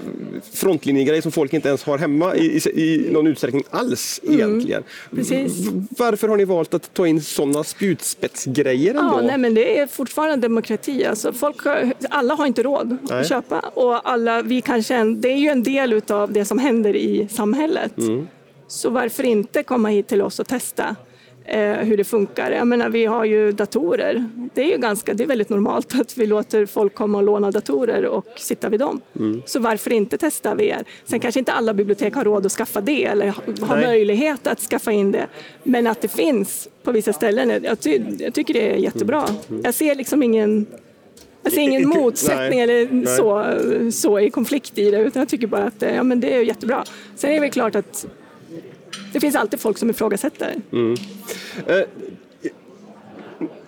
frontlinjegrejer 0.54 1.22
som 1.22 1.32
folk 1.32 1.54
inte 1.54 1.68
ens 1.68 1.84
har 1.84 1.98
hemma 1.98 2.36
i, 2.36 2.46
i, 2.46 2.70
i 2.82 3.08
någon 3.12 3.28
utsträckning 3.28 3.64
alls 3.70 4.20
mm. 4.24 4.36
egentligen. 4.36 4.84
Precis. 5.16 5.52
Varför 5.90 6.28
har 6.28 6.38
ni 6.38 6.46
valt 6.46 6.74
att 6.74 6.94
ta 6.94 7.08
in 7.08 7.22
sådana 7.22 7.64
spjutspetsgrejer 7.64 8.90
ändå? 8.90 9.14
Ja, 9.14 9.22
nej, 9.22 9.38
men 9.38 9.54
det 9.54 9.80
är 9.80 9.88
fortfarande 9.88 10.48
demokrati. 10.48 11.06
Alltså, 11.06 11.34
folk 11.34 11.58
alla 12.10 12.34
har 12.34 12.46
inte 12.46 12.64
råd 12.64 12.98
nej. 13.02 13.20
att 13.20 13.30
köpa 13.30 13.60
och 13.60 14.10
alla, 14.10 14.42
vi 14.42 14.62
kanske, 14.62 15.04
det 15.04 15.32
är 15.32 15.38
ju 15.38 15.50
en 15.50 15.64
del 15.64 16.02
av 16.08 16.32
det 16.32 16.46
som 16.46 16.60
händer 16.60 16.96
i 16.96 17.28
samhället. 17.32 17.98
Mm. 17.98 18.28
Så 18.68 18.90
varför 18.90 19.24
inte 19.24 19.64
komma 19.64 19.90
hit 19.90 20.08
till 20.08 20.22
oss 20.22 20.40
och 20.40 20.48
testa 20.48 20.96
eh, 21.46 21.74
hur 21.74 21.98
det 21.98 22.04
funkar? 22.04 22.52
Jag 22.52 22.68
menar, 22.68 22.90
vi 22.90 23.06
har 23.06 23.26
ju 23.26 23.52
datorer. 23.52 24.26
Det 24.54 24.62
är 24.62 24.72
ju 24.72 24.78
ganska, 24.78 25.14
det 25.14 25.24
är 25.24 25.28
väldigt 25.28 25.50
normalt 25.50 26.00
att 26.00 26.18
vi 26.18 26.26
låter 26.26 26.66
folk 26.66 26.96
komma 26.96 27.18
och 27.18 27.24
låna 27.24 27.52
datorer 27.52 28.06
och 28.06 28.26
sitta 28.38 28.70
vid 28.70 28.80
dem. 28.80 29.02
Mm. 29.20 29.42
Så 29.46 29.60
varför 29.60 29.94
inte 29.94 30.18
testa 30.18 30.56
VR? 30.56 30.84
Sen 31.06 31.20
kanske 31.20 31.40
inte 31.40 31.52
alla 31.52 31.74
bibliotek 31.74 32.16
har 32.16 32.24
råd 32.24 32.46
att 32.46 32.52
skaffa 32.52 32.82
det 32.82 33.06
eller 33.06 33.28
har 33.62 33.76
Nej. 33.76 33.88
möjlighet 33.88 34.48
att 34.48 34.60
skaffa 34.60 34.92
in 34.92 35.12
det. 35.12 35.28
Men 35.64 35.88
att 35.88 36.02
det 36.02 36.08
finns 36.08 36.70
på 36.84 36.92
vissa 36.92 37.14
ställen, 37.14 37.64
jag, 37.64 37.80
ty 37.80 38.02
jag 38.20 38.34
tycker 38.34 38.54
det 38.54 38.72
är 38.72 38.78
jättebra. 38.78 39.22
Mm. 39.22 39.42
mm. 39.50 39.62
Jag 39.64 39.74
ser 39.74 39.96
liksom 39.96 40.24
ingen 40.24 40.66
jag 41.44 41.54
ser 41.54 41.62
ingen 41.62 41.90
motsättning 41.90 42.60
eller 42.60 43.06
så, 43.06 43.92
så 43.92 44.20
i 44.20 44.30
konflikt 44.30 44.78
i 44.78 44.92
det, 44.92 44.98
utan 44.98 45.20
jag 45.20 45.30
tycker 45.30 45.48
bara 45.48 45.64
att 45.64 45.82
ja, 45.82 46.04
men 46.04 46.20
det 46.20 46.36
är 46.36 46.42
jättebra. 46.42 46.84
Sen 47.16 47.30
är 47.30 47.34
det 47.34 47.40
väl 47.40 47.52
klart 47.52 47.76
att 47.76 48.08
det 49.14 49.20
finns 49.20 49.36
alltid 49.36 49.60
folk 49.60 49.78
som 49.78 49.90
ifrågasätter. 49.90 50.56
Mm. 50.72 50.96
Eh, 51.68 51.84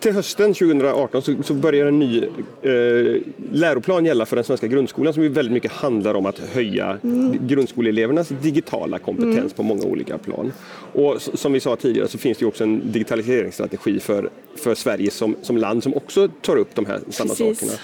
till 0.00 0.12
hösten 0.12 0.54
2018 0.54 1.22
så, 1.22 1.42
så 1.42 1.54
börjar 1.54 1.86
en 1.86 1.98
ny 1.98 2.22
eh, 2.62 3.22
läroplan 3.52 4.04
gälla 4.04 4.26
för 4.26 4.36
den 4.36 4.44
svenska 4.44 4.66
grundskolan 4.66 5.14
som 5.14 5.22
ju 5.22 5.28
väldigt 5.28 5.52
mycket 5.52 5.72
handlar 5.72 6.14
om 6.14 6.26
att 6.26 6.38
höja 6.38 6.98
mm. 7.04 7.46
grundskoleelevernas 7.46 8.28
digitala 8.28 8.98
kompetens 8.98 9.38
mm. 9.38 9.50
på 9.50 9.62
många 9.62 9.82
olika 9.82 10.18
plan. 10.18 10.52
Och 10.92 11.22
som 11.22 11.52
vi 11.52 11.60
sa 11.60 11.76
tidigare 11.76 12.08
så 12.08 12.18
finns 12.18 12.38
det 12.38 12.46
också 12.46 12.64
en 12.64 12.92
digitaliseringsstrategi 12.92 14.00
för, 14.00 14.30
för 14.56 14.74
Sverige 14.74 15.10
som, 15.10 15.36
som 15.42 15.56
land 15.56 15.82
som 15.82 15.94
också 15.94 16.28
tar 16.28 16.56
upp 16.56 16.74
de 16.74 16.86
här 16.86 17.00
samma 17.08 17.34
Precis. 17.34 17.58
sakerna. 17.58 17.78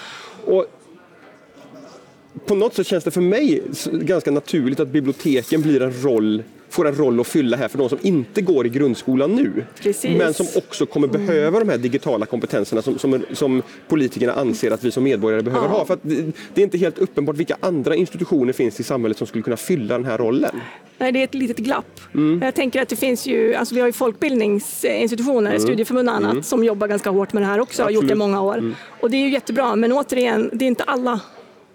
Och 0.45 0.67
på 2.47 2.55
något 2.55 2.75
sätt 2.75 2.87
känns 2.87 3.05
det 3.05 3.11
för 3.11 3.21
mig 3.21 3.63
ganska 3.93 4.31
naturligt 4.31 4.81
att 4.81 4.89
biblioteken 4.89 5.63
blir 5.63 5.83
en 5.83 6.03
roll 6.03 6.43
får 6.75 6.89
en 6.89 6.95
roll 6.95 7.21
att 7.21 7.27
fylla 7.27 7.57
här 7.57 7.69
för 7.69 7.79
de 7.79 7.89
som 7.89 7.99
inte 8.03 8.43
går 8.43 8.67
i 8.67 8.69
grundskolan 8.69 9.35
nu. 9.35 9.65
Precis. 9.83 10.19
Men 10.19 10.35
som 10.35 10.47
också 10.57 10.87
kommer 10.87 11.09
mm. 11.09 11.27
behöva 11.27 11.59
de 11.59 11.69
här 11.69 11.79
digitala 11.79 12.27
kompetenserna 12.27 12.83
som, 12.83 12.99
som, 12.99 13.25
som 13.33 13.63
politikerna 13.89 14.33
anser 14.33 14.71
att 14.71 14.85
vi 14.85 14.91
som 14.91 15.05
medborgare 15.05 15.43
behöver 15.43 15.67
ja. 15.67 15.73
ha. 15.73 15.85
För 15.85 15.99
det, 16.03 16.33
det, 16.55 16.61
är 16.61 16.65
inte 16.65 16.79
helt 16.79 16.99
uppenbart 16.99 17.37
vilka 17.37 17.57
andra 17.61 17.97
institutioner 17.97 18.53
finns 18.53 18.81
i 18.81 18.83
samhället 18.83 19.19
som 19.19 19.27
skulle 19.27 19.43
kunna 19.43 19.57
fylla 19.57 19.99
den 19.99 20.05
här 20.05 20.19
rollen. 20.19 20.61
Nej, 20.99 21.13
det 21.13 21.21
är 21.21 21.25
ett 21.25 21.35
litet 21.35 21.57
glapp. 21.57 22.01
Mm. 22.15 22.43
Jag 22.43 22.55
tänker 22.55 22.83
att 22.83 22.89
det 22.89 22.97
finns 22.97 23.27
ju, 23.27 23.55
alltså 23.55 23.75
vi 23.75 23.81
har 23.81 23.89
ju 23.89 23.93
folkbildningsinstitutioner, 23.93 25.51
mm. 25.51 25.61
studieförbund 25.63 26.09
och 26.09 26.15
annat, 26.15 26.33
mm. 26.33 26.43
som 26.43 26.65
jobbar 26.65 26.89
ganska 26.89 27.11
hårt 27.11 27.33
med 27.33 27.43
det 27.43 27.47
här 27.47 27.61
också, 27.61 27.83
har 27.83 27.91
gjort 27.91 28.07
det 28.07 28.13
i 28.13 28.17
många 28.17 28.43
år. 28.43 28.59
Mm. 28.59 28.75
Och 29.01 29.11
det 29.11 29.17
är 29.17 29.23
ju 29.23 29.31
jättebra, 29.31 29.77
men 29.77 29.93
återigen, 29.93 30.51
det 30.53 30.65
är 30.65 30.69
inte 30.69 30.85
alla. 30.85 31.21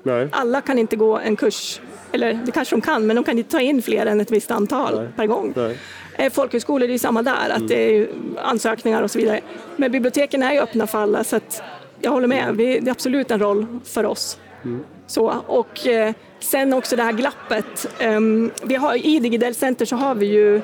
Nej. 0.04 0.28
Alla 0.32 0.62
kan 0.62 0.80
inte 0.80 0.96
gå 0.96 1.18
en 1.18 1.36
kurs 1.36 1.82
eller 2.12 2.34
det 2.46 2.52
kanske 2.52 2.76
de 2.76 2.82
kan, 2.82 3.08
men 3.08 3.16
de 3.16 3.26
kan 3.26 3.38
inte 3.38 3.52
ta 3.52 3.62
in 3.62 3.82
fler 3.82 4.06
än 4.06 4.22
ett 4.22 4.32
visst 4.32 4.52
antal 4.52 4.96
Nej. 4.96 5.08
per 5.16 5.28
gång. 5.28 5.54
Nej. 5.56 5.78
Eh, 6.16 6.32
folkhögskolor 6.32 6.88
är 6.88 6.92
ju 6.92 7.00
samma 7.00 7.22
där, 7.22 7.50
att 7.50 7.58
mm. 7.58 7.68
det 7.68 7.98
är 7.98 8.08
ansökningar 8.42 9.02
och 9.02 9.12
så 9.12 9.20
vidare. 9.20 9.42
Men 9.76 9.92
biblioteken 9.92 10.44
är 10.44 10.54
ju 10.54 10.60
öppna 10.60 10.88
för 10.88 11.00
alla, 11.00 11.24
så 11.24 11.36
att 11.36 11.64
jag 12.02 12.12
håller 12.12 12.28
med, 12.28 12.56
det 12.56 12.78
är 12.78 12.92
absolut 12.92 13.32
en 13.32 13.40
roll 13.40 13.66
för 13.84 14.06
oss. 14.06 14.40
Mm. 14.64 14.84
Så, 15.08 15.34
och 15.48 15.88
eh, 15.88 16.14
sen 16.40 16.74
också 16.74 16.96
det 16.96 17.04
här 17.04 17.12
glappet. 17.12 17.90
Ehm, 18.00 18.52
vi 18.64 18.76
har, 18.76 19.06
I 19.06 19.20
Digidel 19.20 19.56
Center 19.56 19.86
så 19.86 19.96
har 19.96 20.16
vi 20.16 20.26
ju 20.26 20.62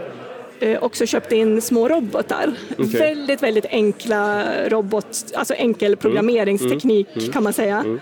eh, 0.60 0.84
också 0.84 1.06
köpt 1.06 1.32
in 1.32 1.62
små 1.62 1.88
robotar. 1.88 2.54
Okay. 2.78 3.00
Väldigt, 3.00 3.44
väldigt 3.44 3.66
enkla 3.66 4.44
robot, 4.68 5.08
alltså 5.34 5.54
enkel 5.54 5.96
programmeringsteknik 5.96 7.08
mm. 7.08 7.20
mm. 7.20 7.34
kan 7.34 7.44
man 7.44 7.54
säga. 7.54 8.00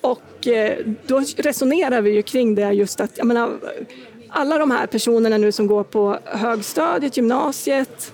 Och 0.00 0.46
eh, 0.46 0.78
då 1.06 1.22
resonerar 1.36 2.00
vi 2.00 2.10
ju 2.10 2.22
kring 2.22 2.54
det 2.54 2.72
just 2.72 3.00
att, 3.00 3.10
jag 3.18 3.26
menar, 3.26 3.58
alla 4.28 4.58
de 4.58 4.70
här 4.70 4.86
personerna 4.86 5.38
nu 5.38 5.52
som 5.52 5.66
går 5.66 5.84
på 5.84 6.18
högstadiet, 6.24 7.16
gymnasiet 7.16 8.12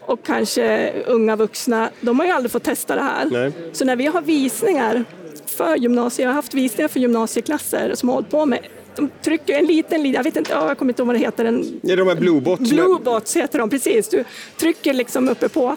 och 0.00 0.26
kanske 0.26 0.92
unga 1.06 1.36
vuxna, 1.36 1.90
de 2.00 2.18
har 2.18 2.26
ju 2.26 2.32
aldrig 2.32 2.50
fått 2.50 2.64
testa 2.64 2.94
det 2.94 3.02
här. 3.02 3.26
Nej. 3.30 3.52
Så 3.72 3.84
när 3.84 3.96
vi 3.96 4.06
har 4.06 4.22
visningar 4.22 5.04
för 5.46 5.76
gymnasiet, 5.76 6.24
jag 6.24 6.30
har 6.30 6.34
haft 6.34 6.54
visningar 6.54 6.88
för 6.88 7.00
gymnasieklasser 7.00 7.94
som 7.94 8.08
har 8.08 8.14
hållit 8.16 8.30
på 8.30 8.46
med 8.46 8.60
de 8.96 9.10
trycker 9.22 9.58
en 9.58 9.66
liten, 9.66 10.02
liten 10.02 10.14
jag 10.14 10.24
vet 10.24 10.36
inte, 10.36 10.52
jag 10.52 10.78
kommer 10.78 10.92
inte 10.92 11.02
ihåg 11.02 11.06
vad 11.06 11.16
det 11.16 11.20
heter. 11.20 11.44
En, 11.44 11.80
ja, 11.82 11.96
de 11.96 12.08
här 12.08 12.14
Bluebots. 12.14 12.70
Bluebots 12.70 13.36
heter 13.36 13.58
de, 13.58 13.70
precis. 13.70 14.08
Du 14.08 14.24
trycker 14.56 14.94
liksom 14.94 15.28
uppe 15.28 15.48
på 15.48 15.76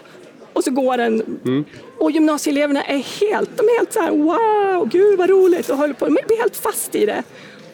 och 0.58 0.64
så 0.64 0.70
går 0.70 0.96
den. 0.96 1.40
Mm. 1.44 1.64
Och 1.98 2.10
gymnasieeleverna 2.10 2.82
är 2.82 2.98
helt, 2.98 3.50
de 3.56 3.62
är 3.62 3.78
helt 3.78 3.92
så 3.92 4.00
här 4.00 4.10
wow, 4.10 4.88
gud 4.88 5.18
vad 5.18 5.30
roligt 5.30 5.68
och 5.68 5.76
håller 5.76 5.94
på, 5.94 6.04
de 6.04 6.12
blir 6.12 6.38
helt 6.38 6.56
fast 6.56 6.94
i 6.94 7.06
det. 7.06 7.22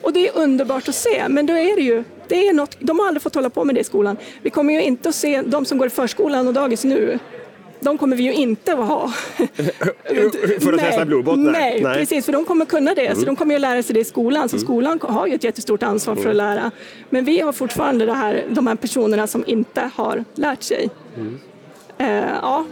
Och 0.02 0.12
det 0.12 0.28
är 0.28 0.38
underbart 0.38 0.88
att 0.88 0.94
se, 0.94 1.28
men 1.28 1.46
då 1.46 1.52
är 1.52 1.76
det 1.76 1.82
ju, 1.82 2.04
det 2.28 2.48
är 2.48 2.52
något, 2.52 2.76
de 2.80 2.98
har 2.98 3.06
aldrig 3.06 3.22
fått 3.22 3.34
hålla 3.34 3.50
på 3.50 3.64
med 3.64 3.74
det 3.74 3.80
i 3.80 3.84
skolan. 3.84 4.16
Vi 4.42 4.50
kommer 4.50 4.72
ju 4.72 4.82
inte 4.82 5.08
att 5.08 5.14
se 5.14 5.42
de 5.42 5.64
som 5.64 5.78
går 5.78 5.86
i 5.86 5.90
förskolan 5.90 6.48
och 6.48 6.54
dagis 6.54 6.84
nu, 6.84 7.18
de 7.84 7.98
kommer 7.98 8.16
vi 8.16 8.22
ju 8.22 8.32
inte 8.32 8.72
att 8.72 8.88
ha. 8.88 9.08
för 10.60 10.72
att 10.72 10.80
testa 10.80 11.04
Bluebot? 11.04 11.38
Nej. 11.38 11.52
Nej, 11.52 11.80
nej, 11.82 11.94
precis, 11.94 12.24
för 12.24 12.32
de 12.32 12.44
kommer 12.44 12.64
kunna 12.64 12.94
det. 12.94 13.06
Mm. 13.06 13.20
Så 13.20 13.26
de 13.26 13.36
kommer 13.36 13.54
ju 13.54 13.58
lära 13.58 13.82
sig 13.82 13.94
det 13.94 14.00
i 14.00 14.04
skolan. 14.04 14.48
Så 14.48 14.56
mm. 14.56 14.66
skolan 14.66 15.00
har 15.02 15.26
ju 15.26 15.34
ett 15.34 15.44
jättestort 15.44 15.82
ansvar 15.82 16.14
för 16.14 16.20
att 16.20 16.34
mm. 16.34 16.36
lära. 16.36 16.70
Men 17.10 17.24
vi 17.24 17.40
har 17.40 17.52
fortfarande 17.52 18.06
det 18.06 18.12
här, 18.12 18.44
de 18.50 18.66
här 18.66 18.74
personerna 18.74 19.26
som 19.26 19.44
inte 19.46 19.90
har 19.94 20.24
lärt 20.34 20.62
sig. 20.62 20.90
Mm. 21.16 21.40
Uh, 22.00 22.07
ja. 22.42 22.64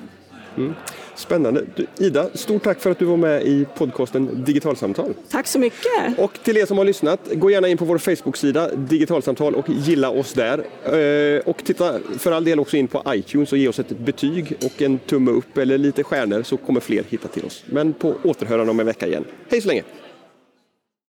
Mm. 0.57 0.75
Spännande. 1.15 1.65
Du, 1.77 1.87
Ida, 2.07 2.27
stort 2.35 2.63
tack 2.63 2.81
för 2.81 2.91
att 2.91 2.99
du 2.99 3.05
var 3.05 3.17
med 3.17 3.43
i 3.43 3.67
podcasten 3.77 4.45
Digitalsamtal. 4.45 5.15
Tack 5.31 5.47
så 5.47 5.59
mycket. 5.59 6.19
Och 6.19 6.39
till 6.43 6.57
er 6.57 6.67
som 6.67 6.79
har 6.79 6.85
lyssnat, 6.85 7.21
gå 7.33 7.51
gärna 7.51 7.69
in 7.69 7.77
på 7.79 7.85
vår 7.85 7.99
Facebook-sida 7.99 8.71
Digitalsamtal 8.75 9.55
och 9.55 9.69
gilla 9.69 10.11
oss 10.11 10.33
där. 10.33 10.59
Eh, 10.85 11.41
Och 11.47 11.65
titta 11.65 11.95
för 12.19 12.33
all 12.33 12.45
del 12.45 12.61
också 12.61 12.77
in 12.77 12.89
på 12.89 13.03
iTunes 13.09 13.53
och 13.53 13.59
ge 13.59 13.69
oss 13.69 13.79
ett 13.79 13.89
betyg 13.99 14.57
och 14.65 14.83
en 14.83 14.99
tumme 14.99 15.31
upp 15.31 15.59
eller 15.59 15.79
lite 15.79 16.05
stjärnor 16.05 16.43
så 16.43 16.57
kommer 16.57 16.81
fler 16.81 17.05
hitta 17.09 17.29
till 17.29 17.45
oss. 17.45 17.65
Men 17.67 17.93
på 17.93 18.15
återhörande 18.25 18.71
om 18.71 18.81
en 18.81 18.87
vecka 18.87 19.07
igen. 19.07 19.25
Hej 19.51 19.61
så 19.61 19.69
länge! 19.69 19.83